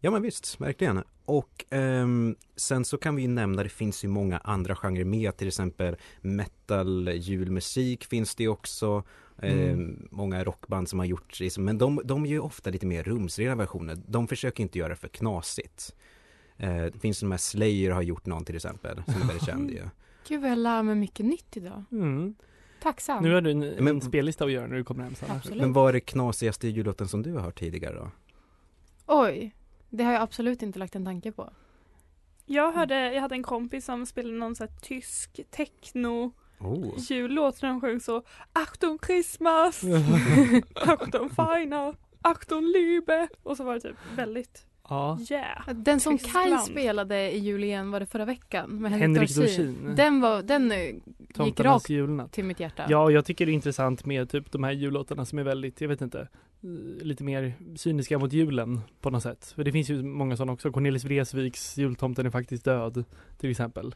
Ja 0.00 0.10
men 0.10 0.22
visst, 0.22 0.60
verkligen. 0.60 1.02
Och 1.24 1.64
ehm, 1.70 2.36
sen 2.56 2.84
så 2.84 2.98
kan 2.98 3.16
vi 3.16 3.22
ju 3.22 3.28
nämna, 3.28 3.62
det 3.62 3.68
finns 3.68 4.04
ju 4.04 4.08
många 4.08 4.38
andra 4.38 4.76
genrer 4.76 5.04
med, 5.04 5.36
till 5.36 5.48
exempel 5.48 5.96
metal, 6.20 7.08
julmusik 7.14 8.04
finns 8.04 8.34
det 8.34 8.48
också. 8.48 9.02
Ehm, 9.42 9.58
Mm. 9.58 10.08
många 10.10 10.44
rockband 10.44 10.88
som 10.88 10.98
har 10.98 11.06
gjort 11.06 11.40
liksom, 11.40 11.64
men 11.64 11.78
de, 11.78 12.00
de 12.04 12.26
gör 12.26 12.32
ju 12.32 12.40
ofta 12.40 12.70
lite 12.70 12.86
mer 12.86 13.02
rumsrena 13.02 13.54
versioner. 13.54 13.98
De 14.06 14.28
försöker 14.28 14.62
inte 14.62 14.78
göra 14.78 14.88
det 14.88 14.96
för 14.96 15.08
knasigt. 15.08 15.94
Eh, 16.56 16.84
det 16.84 16.98
finns 17.00 17.20
de 17.20 17.30
här 17.30 17.38
Slayer 17.38 17.90
har 17.90 18.02
gjort 18.02 18.26
någon 18.26 18.44
till 18.44 18.56
exempel, 18.56 19.02
som 19.04 19.14
är 19.22 19.26
väldigt 19.26 19.46
känd 19.46 19.70
ju. 19.70 19.82
Gud 20.28 20.40
vad 20.42 20.50
jag 20.50 20.58
lär 20.58 20.82
mig 20.82 20.94
mycket 20.94 21.26
nytt 21.26 21.56
idag. 21.56 21.84
Mm. 21.92 22.34
Tacksam. 22.82 23.22
Nu 23.24 23.34
har 23.34 23.40
du 23.40 23.50
en, 23.50 23.62
en 23.62 23.84
Men- 23.84 24.00
spellista 24.00 24.44
att 24.44 24.52
göra 24.52 24.66
när 24.66 24.76
du 24.76 24.84
kommer 24.84 25.04
hem. 25.04 25.14
Absolut. 25.28 25.60
Men 25.60 25.72
vad 25.72 25.88
är 25.88 25.92
det 25.92 26.00
knasigaste 26.00 26.68
jullåten 26.68 27.08
som 27.08 27.22
du 27.22 27.32
har 27.32 27.40
hört 27.40 27.58
tidigare 27.58 27.94
då? 27.94 28.10
Oj, 29.06 29.54
det 29.90 30.04
har 30.04 30.12
jag 30.12 30.22
absolut 30.22 30.62
inte 30.62 30.78
lagt 30.78 30.96
en 30.96 31.04
tanke 31.04 31.32
på. 31.32 31.50
Jag 32.46 32.72
hörde, 32.72 33.12
jag 33.14 33.20
hade 33.20 33.34
en 33.34 33.42
kompis 33.42 33.84
som 33.84 34.06
spelade 34.06 34.38
någon 34.38 34.54
här 34.60 34.68
tysk 34.82 35.40
techno 35.50 36.32
Oh. 36.60 36.98
jullåt 36.98 37.60
där 37.60 37.68
de 37.68 37.80
sjöng 37.80 38.00
så 38.00 38.22
Achtung 38.52 38.98
Christmas! 39.06 39.82
Achtung 40.74 41.30
Feina! 41.30 41.94
Achtung 42.22 42.64
Liebe! 42.64 43.28
Och 43.42 43.56
så 43.56 43.64
var 43.64 43.74
det 43.74 43.80
typ 43.80 43.96
väldigt 44.14 44.66
ja. 44.88 45.18
yeah. 45.30 45.74
Den 45.74 46.00
som 46.00 46.18
Tyskland. 46.18 46.50
Kaj 46.50 46.58
spelade 46.58 47.30
i 47.30 47.38
julen 47.38 47.90
var 47.90 48.00
det 48.00 48.06
förra 48.06 48.24
veckan 48.24 48.70
med 48.70 48.90
Henrik, 48.90 49.02
Henrik 49.02 49.36
Dorsin. 49.36 49.94
Den, 49.96 50.20
var, 50.20 50.42
den 50.42 50.72
eh, 50.72 50.78
gick 51.46 51.60
rakt 51.60 51.90
julnatt. 51.90 52.32
till 52.32 52.44
mitt 52.44 52.60
hjärta. 52.60 52.86
Ja, 52.88 53.02
och 53.02 53.12
jag 53.12 53.24
tycker 53.24 53.46
det 53.46 53.52
är 53.52 53.54
intressant 53.54 54.06
med 54.06 54.30
typ 54.30 54.52
de 54.52 54.64
här 54.64 54.72
jullåtarna 54.72 55.24
som 55.24 55.38
är 55.38 55.42
väldigt, 55.42 55.80
jag 55.80 55.88
vet 55.88 56.00
inte, 56.00 56.20
eh, 56.20 57.06
lite 57.06 57.24
mer 57.24 57.54
cyniska 57.76 58.18
mot 58.18 58.32
julen 58.32 58.80
på 59.00 59.10
något 59.10 59.22
sätt. 59.22 59.52
För 59.56 59.64
det 59.64 59.72
finns 59.72 59.90
ju 59.90 60.02
många 60.02 60.36
sådana 60.36 60.52
också. 60.52 60.72
Cornelis 60.72 61.04
Vreeswijks 61.04 61.76
Jultomten 61.78 62.26
är 62.26 62.30
faktiskt 62.30 62.64
död, 62.64 63.04
till 63.38 63.50
exempel. 63.50 63.94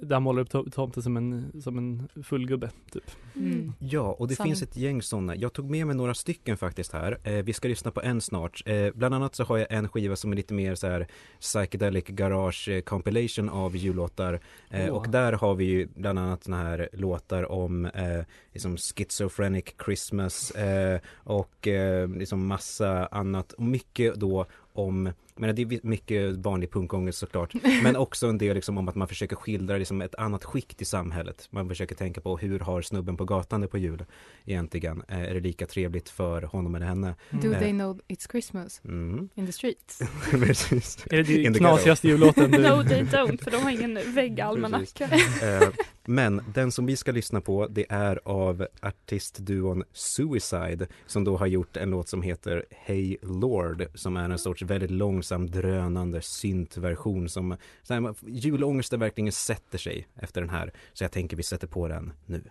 Där 0.00 0.16
han 0.16 0.22
målar 0.22 0.42
upp 0.42 0.48
to- 0.52 0.70
tomten 0.70 1.02
som 1.02 1.16
en, 1.16 1.62
som 1.62 1.78
en 1.78 2.08
fullgubbe, 2.24 2.70
typ. 2.92 3.10
Mm. 3.36 3.72
Ja, 3.78 4.00
och 4.18 4.28
det 4.28 4.34
Sant. 4.36 4.46
finns 4.48 4.62
ett 4.62 4.76
gäng 4.76 5.02
sådana. 5.02 5.36
Jag 5.36 5.52
tog 5.52 5.70
med 5.70 5.86
mig 5.86 5.96
några 5.96 6.14
stycken 6.14 6.56
faktiskt 6.56 6.92
här. 6.92 7.18
Eh, 7.24 7.32
vi 7.44 7.52
ska 7.52 7.68
lyssna 7.68 7.90
på 7.90 8.02
en 8.02 8.20
snart. 8.20 8.62
Eh, 8.66 8.90
bland 8.94 9.14
annat 9.14 9.34
så 9.34 9.44
har 9.44 9.58
jag 9.58 9.66
en 9.72 9.88
skiva 9.88 10.16
som 10.16 10.32
är 10.32 10.36
lite 10.36 10.54
mer 10.54 10.74
så 10.74 10.86
här 10.86 11.06
psychedelic 11.40 12.04
garage 12.04 12.68
eh, 12.68 12.80
compilation 12.80 13.48
av 13.48 13.76
jullåtar. 13.76 14.40
Eh, 14.70 14.84
Åh. 14.90 14.96
Och 14.96 15.08
där 15.08 15.32
har 15.32 15.54
vi 15.54 15.64
ju 15.64 15.88
bland 15.94 16.18
annat 16.18 16.44
såna 16.44 16.56
här 16.62 16.88
låtar 16.92 17.52
om 17.52 17.84
eh, 17.86 18.20
liksom 18.52 18.76
schizophrenic 18.76 19.64
Christmas 19.84 20.50
eh, 20.50 21.00
och 21.14 21.68
eh, 21.68 22.08
liksom 22.08 22.46
massa 22.46 23.06
annat. 23.06 23.52
Och 23.52 23.62
mycket 23.62 24.14
då 24.14 24.46
om 24.74 25.12
men 25.36 25.54
det 25.54 25.62
är 25.62 25.86
mycket 25.86 26.36
vanlig 26.36 26.70
punkångest 26.72 27.18
såklart. 27.18 27.54
Men 27.82 27.96
också 27.96 28.26
en 28.26 28.38
del 28.38 28.54
liksom 28.54 28.78
om 28.78 28.88
att 28.88 28.94
man 28.94 29.08
försöker 29.08 29.36
skildra 29.36 29.76
liksom 29.76 30.02
ett 30.02 30.14
annat 30.14 30.44
skikt 30.44 30.82
i 30.82 30.84
samhället. 30.84 31.48
Man 31.50 31.68
försöker 31.68 31.94
tänka 31.94 32.20
på 32.20 32.36
hur 32.36 32.58
har 32.60 32.82
snubben 32.82 33.16
på 33.16 33.24
gatan 33.24 33.60
det 33.60 33.68
på 33.68 33.78
jul 33.78 34.04
egentligen? 34.44 35.02
Eh, 35.08 35.18
är 35.22 35.34
det 35.34 35.40
lika 35.40 35.66
trevligt 35.66 36.08
för 36.08 36.42
honom 36.42 36.74
eller 36.74 36.86
henne? 36.86 37.14
Do 37.30 37.52
Eh. 37.52 37.58
they 37.58 37.70
know 37.70 38.00
it's 38.08 38.30
Christmas 38.30 38.80
Mm. 38.84 39.28
in 39.34 39.46
the 39.46 39.52
streets? 39.52 39.98
Precis. 40.30 41.06
Är 41.10 41.16
det 41.16 41.24
the 41.24 41.58
knasigaste 41.58 42.08
jullåten. 42.08 42.50
No 42.50 42.82
they 42.88 43.02
don't 43.02 43.44
för 43.44 43.50
de 43.50 43.56
har 43.56 43.70
ingen 43.70 43.98
väggalmanacka. 44.14 45.04
Eh, 45.42 45.68
men 46.04 46.42
den 46.54 46.72
som 46.72 46.86
vi 46.86 46.96
ska 46.96 47.12
lyssna 47.12 47.40
på 47.40 47.66
det 47.66 47.86
är 47.88 48.20
av 48.24 48.66
artistduon 48.82 49.84
Suicide 49.92 50.86
som 51.06 51.24
då 51.24 51.36
har 51.36 51.46
gjort 51.46 51.76
en 51.76 51.90
låt 51.90 52.08
som 52.08 52.22
heter 52.22 52.64
Hey 52.70 53.16
Lord 53.22 53.86
som 53.94 54.16
är 54.16 54.30
en 54.30 54.38
sorts 54.38 54.62
väldigt 54.66 54.90
långsam 54.90 55.50
drönande 55.50 56.22
syntversion 56.22 57.28
som 57.28 57.56
så 57.82 57.94
här, 57.94 58.14
julångesten 58.26 59.00
verkligen 59.00 59.32
sätter 59.32 59.78
sig 59.78 60.08
efter 60.14 60.40
den 60.40 60.50
här 60.50 60.72
så 60.92 61.04
jag 61.04 61.12
tänker 61.12 61.36
vi 61.36 61.42
sätter 61.42 61.66
på 61.66 61.88
den 61.88 62.12
nu. 62.26 62.42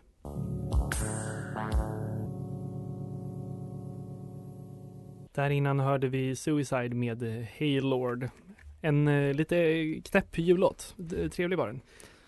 Där 5.35 5.49
innan 5.49 5.79
hörde 5.79 6.07
vi 6.07 6.35
Suicide 6.35 6.95
med 6.95 7.23
Hey 7.51 7.81
Lord. 7.81 8.29
En 8.81 9.07
eh, 9.07 9.33
lite 9.33 9.83
knäpp 10.05 10.37
jullåt. 10.37 10.95
Trevlig 11.31 11.57
var 11.57 11.67
den. 11.67 11.81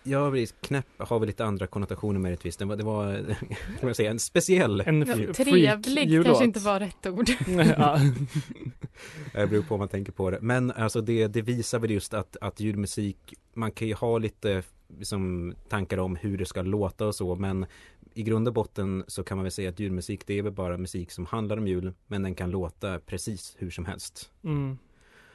Ja, 0.06 0.30
precis. 0.30 0.54
Knäpp 0.60 0.86
har 0.98 1.18
väl 1.18 1.26
lite 1.26 1.44
andra 1.44 1.66
konnotationer 1.66 2.20
möjligtvis. 2.20 2.56
Det 2.56 2.64
var, 2.64 2.76
det 2.76 2.84
var 2.84 3.14
kan 3.80 3.82
man 3.82 3.94
säga, 3.94 4.10
en 4.10 4.18
speciell. 4.18 4.80
En 4.80 4.98
Ja, 4.98 5.34
trevlig 5.34 6.24
kanske 6.24 6.44
inte 6.44 6.60
var 6.60 6.80
rätt 6.80 7.06
ord. 7.06 7.28
ja. 7.78 8.00
Det 9.32 9.46
beror 9.46 9.62
på 9.62 9.74
om 9.74 9.78
man 9.78 9.88
tänker 9.88 10.12
på 10.12 10.30
det. 10.30 10.38
Men 10.40 10.70
alltså 10.70 11.00
det, 11.00 11.26
det 11.26 11.42
visar 11.42 11.78
väl 11.78 11.90
just 11.90 12.14
att, 12.14 12.36
att 12.40 12.60
julmusik, 12.60 13.34
man 13.54 13.72
kan 13.72 13.88
ju 13.88 13.94
ha 13.94 14.18
lite 14.18 14.62
liksom, 14.98 15.54
tankar 15.68 15.98
om 15.98 16.16
hur 16.16 16.38
det 16.38 16.46
ska 16.46 16.62
låta 16.62 17.06
och 17.06 17.14
så, 17.14 17.34
men 17.34 17.66
i 18.14 18.22
grund 18.22 18.48
och 18.48 18.54
botten 18.54 19.04
så 19.06 19.24
kan 19.24 19.36
man 19.36 19.44
väl 19.44 19.52
säga 19.52 19.70
att 19.70 19.80
julmusik 19.80 20.26
det 20.26 20.38
är 20.38 20.42
väl 20.42 20.52
bara 20.52 20.78
musik 20.78 21.10
som 21.10 21.26
handlar 21.26 21.56
om 21.56 21.66
jul, 21.66 21.92
men 22.06 22.22
den 22.22 22.34
kan 22.34 22.50
låta 22.50 22.98
precis 22.98 23.56
hur 23.58 23.70
som 23.70 23.84
helst. 23.84 24.30
Mm. 24.44 24.78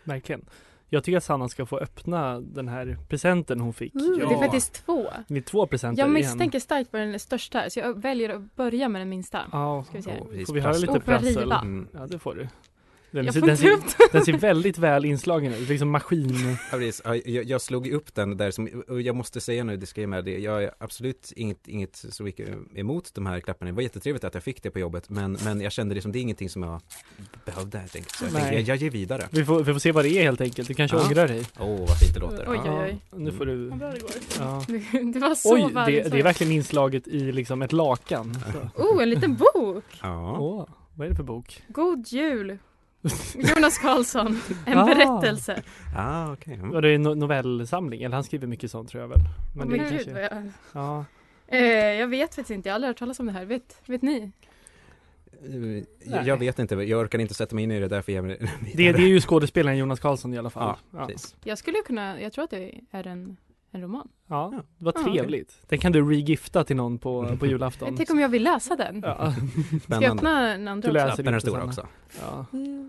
Verkligen. 0.04 0.46
Jag 0.94 1.04
tycker 1.04 1.18
att 1.18 1.24
Sanna 1.24 1.50
ska 1.50 1.66
få 1.66 1.78
öppna 1.78 2.40
den 2.42 2.68
här 2.68 2.98
presenten 3.10 3.60
hon 3.60 3.74
fick. 3.74 3.94
Det 3.94 4.00
är 4.00 4.38
faktiskt 4.40 4.74
två. 4.86 5.08
Det 5.28 5.38
är 5.38 5.42
två 5.42 5.68
presenter 5.68 6.02
Jag 6.02 6.06
igen. 6.06 6.14
misstänker 6.14 6.60
starkt 6.60 6.92
på 6.92 6.98
den 6.98 7.20
största 7.20 7.70
så 7.70 7.80
jag 7.80 8.02
väljer 8.02 8.30
att 8.30 8.56
börja 8.56 8.90
med 8.90 9.02
den 9.02 9.10
minsta. 9.10 9.42
Ja, 9.52 9.84
Ska 9.84 9.98
vi 9.98 10.04
se. 10.04 10.12
Precis. 10.30 10.48
får 10.48 10.54
vi 10.54 10.60
höra 10.60 10.74
lite 10.74 11.00
prassel? 11.00 11.52
Mm. 11.52 11.88
Ja, 11.94 12.08
det 12.08 12.20
får 12.20 12.36
du. 12.36 12.48
Den, 13.12 13.26
Jag 13.26 13.34
ser, 13.34 13.42
den, 13.42 13.58
ser, 13.58 13.78
den. 14.12 14.26
ser 14.26 14.34
väldigt 14.34 14.78
väl 14.78 15.06
inslagen 15.06 15.54
ut, 15.54 15.70
liksom 15.70 15.90
maskin. 15.90 16.58
Ja, 16.72 16.78
precis. 16.78 17.02
Jag, 17.26 17.44
jag 17.46 17.62
slog 17.62 17.88
upp 17.88 18.16
den 18.16 18.38
där 18.38 18.52
som, 18.52 18.84
och 18.88 19.02
jag 19.02 19.16
måste 19.16 19.42
säga 19.42 19.64
nu, 19.64 19.80
med 20.08 20.26
det, 20.26 20.40
jag 20.40 20.64
är 20.64 20.72
absolut 20.78 21.34
inget, 21.36 21.68
inget 21.68 22.06
så 22.10 22.24
mycket 22.24 22.50
emot 22.76 23.12
de 23.14 23.26
här 23.26 23.40
klapparna. 23.40 23.72
Det 23.72 23.76
var 23.76 23.84
jättetrevligt 23.84 24.24
att 24.24 24.34
jag 24.34 24.44
fick 24.44 24.64
det 24.64 24.72
på 24.72 24.80
jobbet, 24.80 25.10
men, 25.10 25.38
men 25.44 25.62
jag 25.62 25.72
kände 25.72 25.96
liksom 25.96 26.12
det 26.12 26.20
är 26.20 26.22
ingenting 26.22 26.50
som 26.50 26.64
jag 26.64 26.82
behövde 27.46 27.78
helt 27.78 27.96
enkelt. 27.96 28.16
Så 28.16 28.26
jag, 28.26 28.34
tänkte, 28.34 28.54
jag, 28.56 28.62
jag 28.64 28.78
ger 28.78 28.90
vidare. 28.90 29.28
Vi 29.32 29.46
får, 29.46 29.64
vi 29.64 29.74
får 29.74 29.80
se 29.80 29.92
vad 29.92 30.06
det 30.06 30.10
är 30.10 30.24
helt 30.24 30.42
enkelt. 30.42 30.68
Du 30.68 30.74
kanske 30.74 30.98
Ja. 30.98 31.08
ångrar 31.08 31.28
dig. 31.28 31.44
Åh, 31.60 31.80
vad 31.80 32.00
fint 32.00 32.14
det 32.14 32.20
låter. 32.20 32.46
Oj, 32.50 32.60
oj, 32.64 32.70
oj. 32.70 32.98
Ja, 33.12 33.18
nu 33.18 33.32
får 33.32 33.46
du... 33.46 33.70
Vad 33.70 33.80
bra 33.80 33.92
det 33.92 34.00
går. 34.00 34.12
Ja. 34.40 34.66
Det 35.14 35.20
var 35.20 35.36
så 35.36 35.54
Oj, 35.54 35.72
det, 35.74 36.10
det 36.12 36.20
är 36.20 36.24
verkligen 36.24 36.54
inslaget 36.54 37.08
i 37.08 37.32
liksom 37.32 37.62
ett 37.62 37.72
lakan. 37.72 38.38
Så. 38.76 38.84
Oh, 38.84 39.04
en 39.04 39.10
liten 39.10 39.36
bok! 39.36 39.84
Ja. 40.02 40.38
Åh, 40.40 40.68
vad 40.96 41.06
är 41.06 41.10
det 41.10 41.16
för 41.16 41.24
bok? 41.24 41.62
God 41.68 42.08
jul! 42.08 42.58
Jonas 43.56 43.78
Karlsson, 43.78 44.42
en 44.66 44.78
Ah. 44.78 44.86
berättelse. 44.86 45.62
Ah, 45.98 46.32
okej. 46.34 46.54
Mm. 46.54 46.70
Var 46.70 46.82
det 46.82 46.96
en 46.96 47.08
no- 47.08 47.16
novellsamling? 47.16 48.04
Eller 48.04 48.16
han 48.16 48.24
skriver 48.24 48.48
mycket 48.48 48.72
sånt 48.72 48.90
tror 48.90 49.02
jag 49.02 49.08
väl. 49.08 49.20
Men 49.56 49.70
det 49.70 49.78
gud, 49.78 49.90
kanske- 49.90 50.22
jag... 50.22 50.52
Ja. 50.74 51.06
Eh, 51.48 51.60
jag 51.74 52.08
vet 52.08 52.36
faktiskt 52.36 52.52
inte, 52.52 52.70
jag 52.70 52.74
har 52.74 52.76
aldrig 52.76 52.90
hört 52.90 52.98
talas 52.98 53.20
om 53.20 53.26
det 53.26 53.32
här. 53.32 53.46
Vet, 53.46 53.76
vet 53.86 54.02
ni? 54.02 54.32
Eh, 55.46 55.84
Jag, 56.12 56.28
jag 56.28 56.38
vet 56.38 56.60
inte, 56.60 56.76
jag 56.76 57.00
orkar 57.02 57.20
inte 57.20 57.34
sätta 57.34 57.56
mig 57.56 57.64
in 57.64 57.72
i 57.72 57.80
det 57.80 57.88
därför 57.88 58.12
jag 58.12 58.26
Det, 58.26 58.38
det 58.74 58.88
är 58.90 59.08
ju 59.08 59.22
skådespelaren 59.22 59.78
Jonas 59.78 60.00
Karlsson 60.00 60.34
i 60.34 60.38
alla 60.38 60.50
fall. 60.50 60.78
Ja, 60.92 61.06
precis. 61.08 61.36
Jag 61.44 61.58
skulle 61.58 61.78
kunna, 61.86 62.22
jag 62.22 62.34
tror 62.34 62.44
att 62.44 62.50
det 62.50 62.72
är 62.92 63.08
en, 63.08 63.38
en 63.72 63.82
roman. 63.82 64.08
Ja, 64.28 64.54
det 64.78 64.86
var 64.86 64.94
Ja. 64.96 65.04
trevligt. 65.04 65.58
Den 65.70 65.80
kan 65.80 65.92
du 65.92 66.10
regifta 66.10 66.64
till 66.64 66.76
någon 66.76 66.98
på, 66.98 67.38
på 67.40 67.46
julafton. 67.46 67.98
Tänk 67.98 68.10
om 68.10 68.20
jag 68.20 68.30
vill 68.30 68.44
läsa 68.44 68.76
den. 68.76 69.02
Ja. 69.06 69.34
Ska 69.34 69.74
jag 69.74 69.82
Spännande. 69.82 70.08
öppna 70.08 70.42
den 70.42 70.68
andra 70.68 70.88
Du 70.88 70.94
läser 70.94 71.10
också? 71.12 71.24
Den 71.24 71.42
stora 71.42 71.64
också. 71.64 71.88
Ja. 72.22 72.46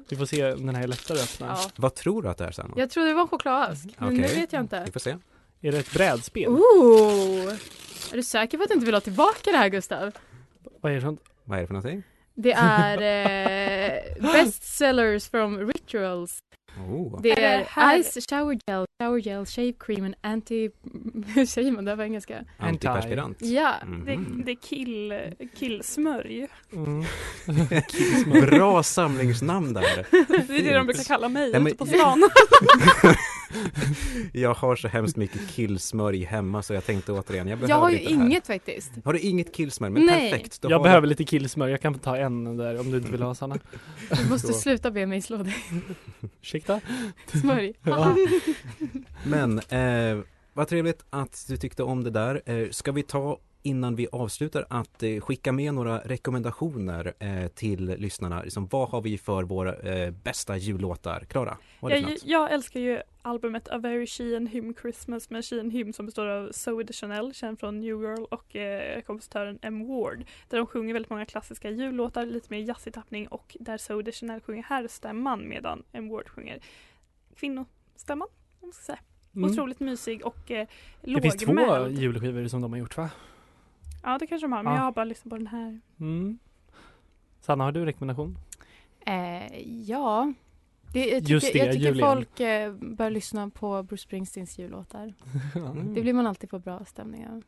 Vi 0.09 0.17
får 0.17 0.27
se 0.27 0.53
om 0.53 0.67
den 0.67 0.75
här 0.75 0.83
är 0.83 0.87
lättare 0.89 1.19
att 1.19 1.25
öppna. 1.25 1.47
Ja. 1.47 1.71
Vad 1.77 1.95
tror 1.95 2.23
du 2.23 2.29
att 2.29 2.39
det 2.39 2.45
är 2.45 2.51
Sanna? 2.51 2.75
Jag 2.77 2.91
trodde 2.91 3.09
det 3.09 3.15
var 3.15 3.23
en 3.23 3.29
chokladask, 3.29 3.89
men 3.99 4.15
nu 4.15 4.25
Okej. 4.25 4.41
vet 4.41 4.53
jag 4.53 4.61
inte. 4.63 4.83
Vi 4.87 4.93
får 4.93 5.01
se. 5.01 5.17
Är 5.61 5.73
det 5.73 5.79
ett 5.79 5.93
brädspel? 5.95 6.49
Oh! 6.49 7.53
Är 8.13 8.17
du 8.17 8.23
säker 8.23 8.59
på 8.59 8.63
att 8.65 8.69
du 8.69 8.75
inte 8.75 8.87
vill 8.87 8.95
ha 8.95 9.01
tillbaka 9.01 9.51
det 9.51 9.57
här 9.57 9.69
Gustav? 9.69 10.11
Vad 10.81 10.93
är 10.93 10.97
det 10.97 11.03
för? 11.03 11.17
Vad 11.45 11.59
är 11.59 11.63
det 11.63 11.67
för 11.67 11.75
någonting? 11.75 12.03
Det 12.35 12.53
är 12.53 12.99
eh, 14.19 14.33
bestsellers 14.33 15.29
from 15.29 15.59
rituals. 15.59 16.39
Oh. 16.79 17.21
Det 17.23 17.31
Är 17.33 17.59
det 17.59 18.03
Ice 18.03 18.27
Shower 18.31 18.59
Gel, 18.67 18.87
Shower 19.03 19.19
Gel, 19.19 19.47
Shave 19.47 19.73
Cream 19.81 20.05
and 20.05 20.15
Anti... 20.21 20.71
Hur 21.35 21.47
säger 21.47 21.73
man 21.73 21.85
det 21.85 21.97
på 21.97 22.03
engelska? 22.03 22.45
Antiperspirant. 22.59 23.39
Ja, 23.43 23.75
Det, 24.07 24.17
Mhm. 24.17 24.43
det 24.47 24.53
är 24.53 24.57
kill, 24.57 25.21
killsmörj. 25.59 26.47
Mm. 26.73 27.05
Bra 28.51 28.83
samlingsnamn 28.83 29.73
där. 29.73 29.83
Det 30.49 30.57
är 30.59 30.65
det 30.65 30.75
de 30.75 30.87
brukar 30.87 31.05
kalla 31.05 31.29
mig 31.29 31.51
Nej, 31.51 31.61
men- 31.61 31.67
ute 31.67 31.77
på 31.77 31.87
stan. 31.87 32.31
Jag 34.33 34.55
har 34.55 34.77
så 34.77 34.89
hemskt 34.89 35.17
mycket 35.17 35.49
killsmörj 35.51 36.25
hemma 36.25 36.63
så 36.63 36.75
jag 36.75 36.87
tänkte 36.87 37.13
återigen, 37.13 37.49
jag 37.49 37.59
behöver 37.59 37.75
jag 37.75 37.81
har 37.81 37.91
ju 37.91 37.99
det 37.99 38.05
här. 38.05 38.11
inget 38.27 38.47
faktiskt. 38.47 38.91
Har 39.05 39.13
du 39.13 39.19
inget 39.19 39.55
killsmörj? 39.55 39.91
Men 39.91 40.07
Nej. 40.07 40.31
perfekt. 40.31 40.59
Jag 40.63 40.71
har 40.79 40.83
behöver 40.85 41.07
lite 41.07 41.25
killsmör, 41.25 41.69
jag 41.69 41.81
kan 41.81 41.95
ta 41.99 42.17
en 42.17 42.57
där 42.57 42.81
om 42.81 42.91
du 42.91 42.97
inte 42.99 43.11
vill 43.11 43.23
ha 43.23 43.35
Sanna. 43.35 43.57
Du 44.25 44.31
måste 44.31 44.47
Så. 44.47 44.53
sluta 44.53 44.91
be 44.91 45.07
mig 45.07 45.23
slå 45.23 45.37
dig. 45.37 45.55
Ursäkta? 46.63 46.81
Smörj. 47.41 47.73
Ja. 47.83 48.17
Men 49.25 49.59
eh, 49.59 50.25
vad 50.53 50.69
trevligt 50.69 51.05
att 51.11 51.45
du 51.49 51.57
tyckte 51.57 51.83
om 51.83 52.05
det 52.05 52.11
där. 52.11 52.43
Eh, 52.47 52.69
ska 52.71 52.93
vi 52.93 53.03
ta 53.03 53.39
innan 53.63 53.97
vi 53.97 54.09
avslutar 54.13 54.67
att 54.71 55.03
eh, 55.03 55.21
skicka 55.21 55.53
med 55.53 55.75
några 55.75 55.99
rekommendationer 55.99 57.13
eh, 57.19 57.49
till 57.49 57.87
lyssnarna. 57.99 58.43
Liksom, 58.43 58.69
vad 58.71 58.89
har 58.89 59.01
vi 59.01 59.19
för 59.19 59.43
våra 59.43 59.75
eh, 59.75 60.11
bästa 60.11 60.57
jullåtar? 60.57 61.25
Klara, 61.29 61.57
Jag, 61.81 62.17
jag 62.25 62.53
älskar 62.53 62.81
ju 62.81 63.01
albumet 63.23 63.69
A 63.69 63.79
Very 63.79 64.07
Sheehan 64.07 64.47
Hymn 64.47 64.75
Christmas 64.81 65.31
med 65.31 65.45
Sheehan 65.45 65.71
Hymn 65.71 65.93
som 65.93 66.07
består 66.07 66.27
av 66.27 66.53
Zoe 66.53 66.83
Deschanel, 66.85 67.35
känd 67.35 67.61
från 67.61 67.81
New 67.81 68.01
Girl 68.03 68.25
och 68.31 68.57
eh, 68.57 69.01
kompositören 69.03 69.59
M. 69.63 69.89
Ward. 69.89 70.25
Där 70.49 70.59
de 70.59 70.67
sjunger 70.67 70.93
väldigt 70.93 71.11
många 71.11 71.25
klassiska 71.27 71.71
jullåtar, 71.71 72.27
lite 72.27 72.47
mer 72.51 72.59
jazzig 72.59 72.95
tappning 72.95 73.29
och 73.29 73.57
där 73.61 73.79
Zoe 73.79 74.03
Deschanel 74.03 74.41
sjunger 74.41 74.63
herrstämman 74.63 75.49
medan 75.49 75.83
M. 75.93 76.09
Ward 76.09 76.29
sjunger 76.29 76.59
kvinnostämman. 77.37 78.29
om 78.61 78.67
man 78.69 78.73
ska 78.73 78.83
säga. 78.85 78.99
Mm. 79.37 79.51
Otroligt 79.51 79.81
mysig 79.81 80.27
och 80.27 80.51
eh, 80.51 80.67
Det 81.01 81.21
finns 81.23 81.37
två 81.37 81.53
lågmäld. 81.53 81.99
julskivor 81.99 82.49
som 82.49 82.61
de 82.61 82.73
har 82.73 82.79
gjort 82.79 82.97
va? 82.97 83.11
Ja 84.03 84.19
det 84.19 84.27
kanske 84.27 84.45
de 84.45 84.53
har, 84.53 84.63
men 84.63 84.73
Ja. 84.73 84.79
jag 84.79 84.85
har 84.85 84.93
bara 84.93 85.05
lyssnat 85.05 85.31
på 85.31 85.37
den 85.37 85.47
här. 85.47 85.81
Mm. 86.01 86.39
Sanna, 87.41 87.65
har 87.65 87.73
du 87.73 87.85
rekommendation? 87.85 88.39
Eh, 89.07 89.59
ja. 89.91 90.33
Det, 90.93 91.07
jag 91.07 91.19
tycker, 91.21 91.35
Just 91.35 91.53
det, 91.53 91.59
jag 91.59 91.73
tycker 91.73 91.95
folk 91.95 92.41
eh, 92.41 92.73
bör 92.73 93.11
lyssna 93.11 93.51
på 93.51 93.83
Bruce 93.83 94.03
Springsteens 94.03 94.59
jullåtar. 94.59 95.15
Mm. 95.57 95.95
Det 95.95 96.01
blir 96.01 96.13
man 96.13 96.27
alltid 96.27 96.51
på 96.51 96.59
bra 96.59 96.85
stämning 96.85 97.27
av. 97.27 97.43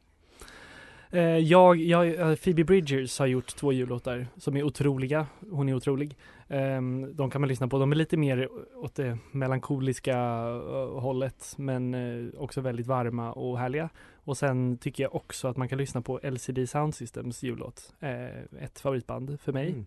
Eh, 1.11 1.39
jag, 1.39 1.77
jag, 1.77 2.15
eh, 2.15 2.35
Phoebe 2.35 2.65
Bridgers 2.65 3.19
har 3.19 3.27
gjort 3.27 3.57
två 3.57 3.73
jullåtar 3.73 4.27
som 4.37 4.57
är 4.57 4.63
otroliga. 4.63 5.27
Hon 5.51 5.69
är 5.69 5.75
otrolig. 5.75 6.17
Ehm, 6.49 7.17
de 7.17 7.31
kan 7.31 7.41
man 7.41 7.49
lyssna 7.49 7.69
på. 7.69 7.79
De 7.79 7.93
är 7.93 7.97
lite 7.97 8.17
mer 8.17 8.49
åt 8.77 8.95
det 8.95 9.19
melankoliska 9.31 10.19
eh, 10.19 11.01
hållet 11.01 11.55
men 11.57 11.95
eh, 11.95 12.41
också 12.41 12.61
väldigt 12.61 12.87
varma 12.87 13.33
och 13.33 13.59
härliga. 13.59 13.89
Och 14.15 14.37
sen 14.37 14.79
tycker 14.79 15.03
jag 15.03 15.15
också 15.15 15.49
att 15.49 15.57
man 15.57 15.69
kan 15.69 15.79
lyssna 15.79 16.03
på 16.03 16.21
LCD 16.23 16.67
Sound 16.69 16.95
Systems 16.95 17.43
jullåt. 17.43 17.93
Eh, 18.01 18.63
ett 18.65 18.81
favoritband 18.81 19.41
för 19.41 19.53
mig. 19.53 19.69
Mm. 19.69 19.87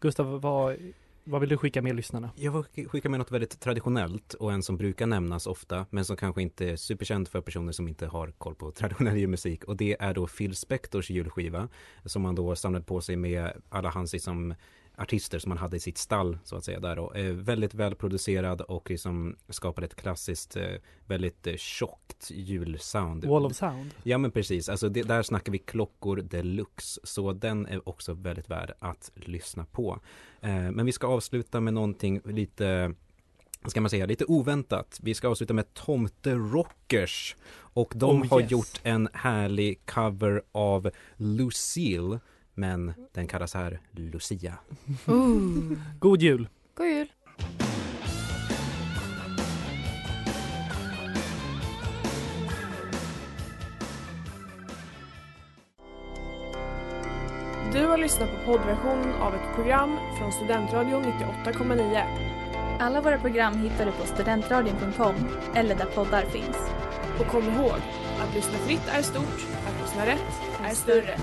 Gustav, 0.00 0.40
vad, 0.40 0.76
vad 1.24 1.40
vill 1.40 1.50
du 1.50 1.56
skicka 1.56 1.82
med 1.82 1.96
lyssnarna? 1.96 2.30
Jag 2.36 2.66
vill 2.74 2.88
skicka 2.88 3.08
med 3.08 3.18
något 3.18 3.30
väldigt 3.30 3.60
traditionellt 3.60 4.34
och 4.34 4.52
en 4.52 4.62
som 4.62 4.76
brukar 4.76 5.06
nämnas 5.06 5.46
ofta 5.46 5.86
men 5.90 6.04
som 6.04 6.16
kanske 6.16 6.42
inte 6.42 6.70
är 6.70 6.76
superkänd 6.76 7.28
för 7.28 7.40
personer 7.40 7.72
som 7.72 7.88
inte 7.88 8.06
har 8.06 8.30
koll 8.30 8.54
på 8.54 8.70
traditionell 8.72 9.16
julmusik 9.16 9.64
och 9.64 9.76
det 9.76 9.96
är 10.00 10.14
då 10.14 10.26
Phil 10.26 10.56
Spectors 10.56 11.10
julskiva 11.10 11.68
som 12.04 12.24
han 12.24 12.34
då 12.34 12.56
samlade 12.56 12.84
på 12.84 13.00
sig 13.00 13.16
med 13.16 13.52
alla 13.68 13.90
hans 13.90 14.12
liksom 14.12 14.54
artister 15.02 15.38
som 15.38 15.50
han 15.50 15.58
hade 15.58 15.76
i 15.76 15.80
sitt 15.80 15.98
stall 15.98 16.38
så 16.44 16.56
att 16.56 16.64
säga 16.64 16.80
där 16.80 16.98
och 16.98 17.16
eh, 17.16 17.32
väldigt 17.32 17.74
välproducerad 17.74 18.60
och 18.60 18.90
liksom 18.90 19.36
skapade 19.48 19.86
ett 19.86 19.94
klassiskt 19.94 20.56
eh, 20.56 20.64
väldigt 21.06 21.46
eh, 21.46 21.56
tjockt 21.56 22.30
julsound. 22.30 23.24
Wall 23.24 23.46
of 23.46 23.54
Sound? 23.54 23.90
Ja 24.02 24.18
men 24.18 24.30
precis, 24.30 24.68
alltså 24.68 24.88
det, 24.88 25.02
där 25.02 25.22
snackar 25.22 25.52
vi 25.52 25.58
klockor 25.58 26.16
deluxe 26.16 27.00
så 27.04 27.32
den 27.32 27.66
är 27.66 27.88
också 27.88 28.14
väldigt 28.14 28.50
värd 28.50 28.72
att 28.78 29.10
lyssna 29.14 29.64
på. 29.64 30.00
Eh, 30.40 30.70
men 30.70 30.86
vi 30.86 30.92
ska 30.92 31.06
avsluta 31.06 31.60
med 31.60 31.74
någonting 31.74 32.20
lite 32.24 32.94
ska 33.66 33.80
man 33.80 33.90
säga, 33.90 34.06
lite 34.06 34.24
oväntat. 34.24 34.98
Vi 35.02 35.14
ska 35.14 35.28
avsluta 35.28 35.54
med 35.54 35.74
Tomte 35.74 36.34
Rockers 36.34 37.36
och 37.54 37.92
de 37.96 38.22
Oh, 38.22 38.28
har 38.28 38.40
yes. 38.40 38.50
gjort 38.50 38.80
en 38.82 39.08
härlig 39.12 39.86
cover 39.86 40.42
av 40.52 40.90
Lucille 41.16 42.20
men 42.54 42.92
den 43.12 43.26
kallas 43.26 43.54
här 43.54 43.80
Lucia. 43.90 44.58
Ooh. 45.06 45.78
God 45.98 46.22
jul! 46.22 46.48
God 46.74 46.86
jul! 46.86 47.08
Du 57.72 57.86
har 57.86 57.98
lyssnat 57.98 58.30
på 58.30 58.52
poddversionen 58.52 59.14
av 59.14 59.34
ett 59.34 59.54
program 59.54 59.98
från 60.18 60.32
Studentradion 60.32 61.04
98,9. 61.04 62.32
Alla 62.80 63.00
våra 63.00 63.18
program 63.18 63.54
hittar 63.54 63.86
du 63.86 63.92
på 63.92 64.06
studentradion.com 64.06 65.14
eller 65.54 65.74
där 65.74 65.86
poddar 65.86 66.22
finns. 66.22 66.56
Och 67.20 67.26
kom 67.26 67.42
ihåg, 67.42 67.78
att 68.20 68.34
lyssna 68.34 68.58
fritt 68.58 68.88
är 68.88 69.02
stort, 69.02 69.46
att 69.66 69.82
lyssna 69.82 70.06
rätt 70.06 70.40
är 70.64 70.74
större. 70.74 71.16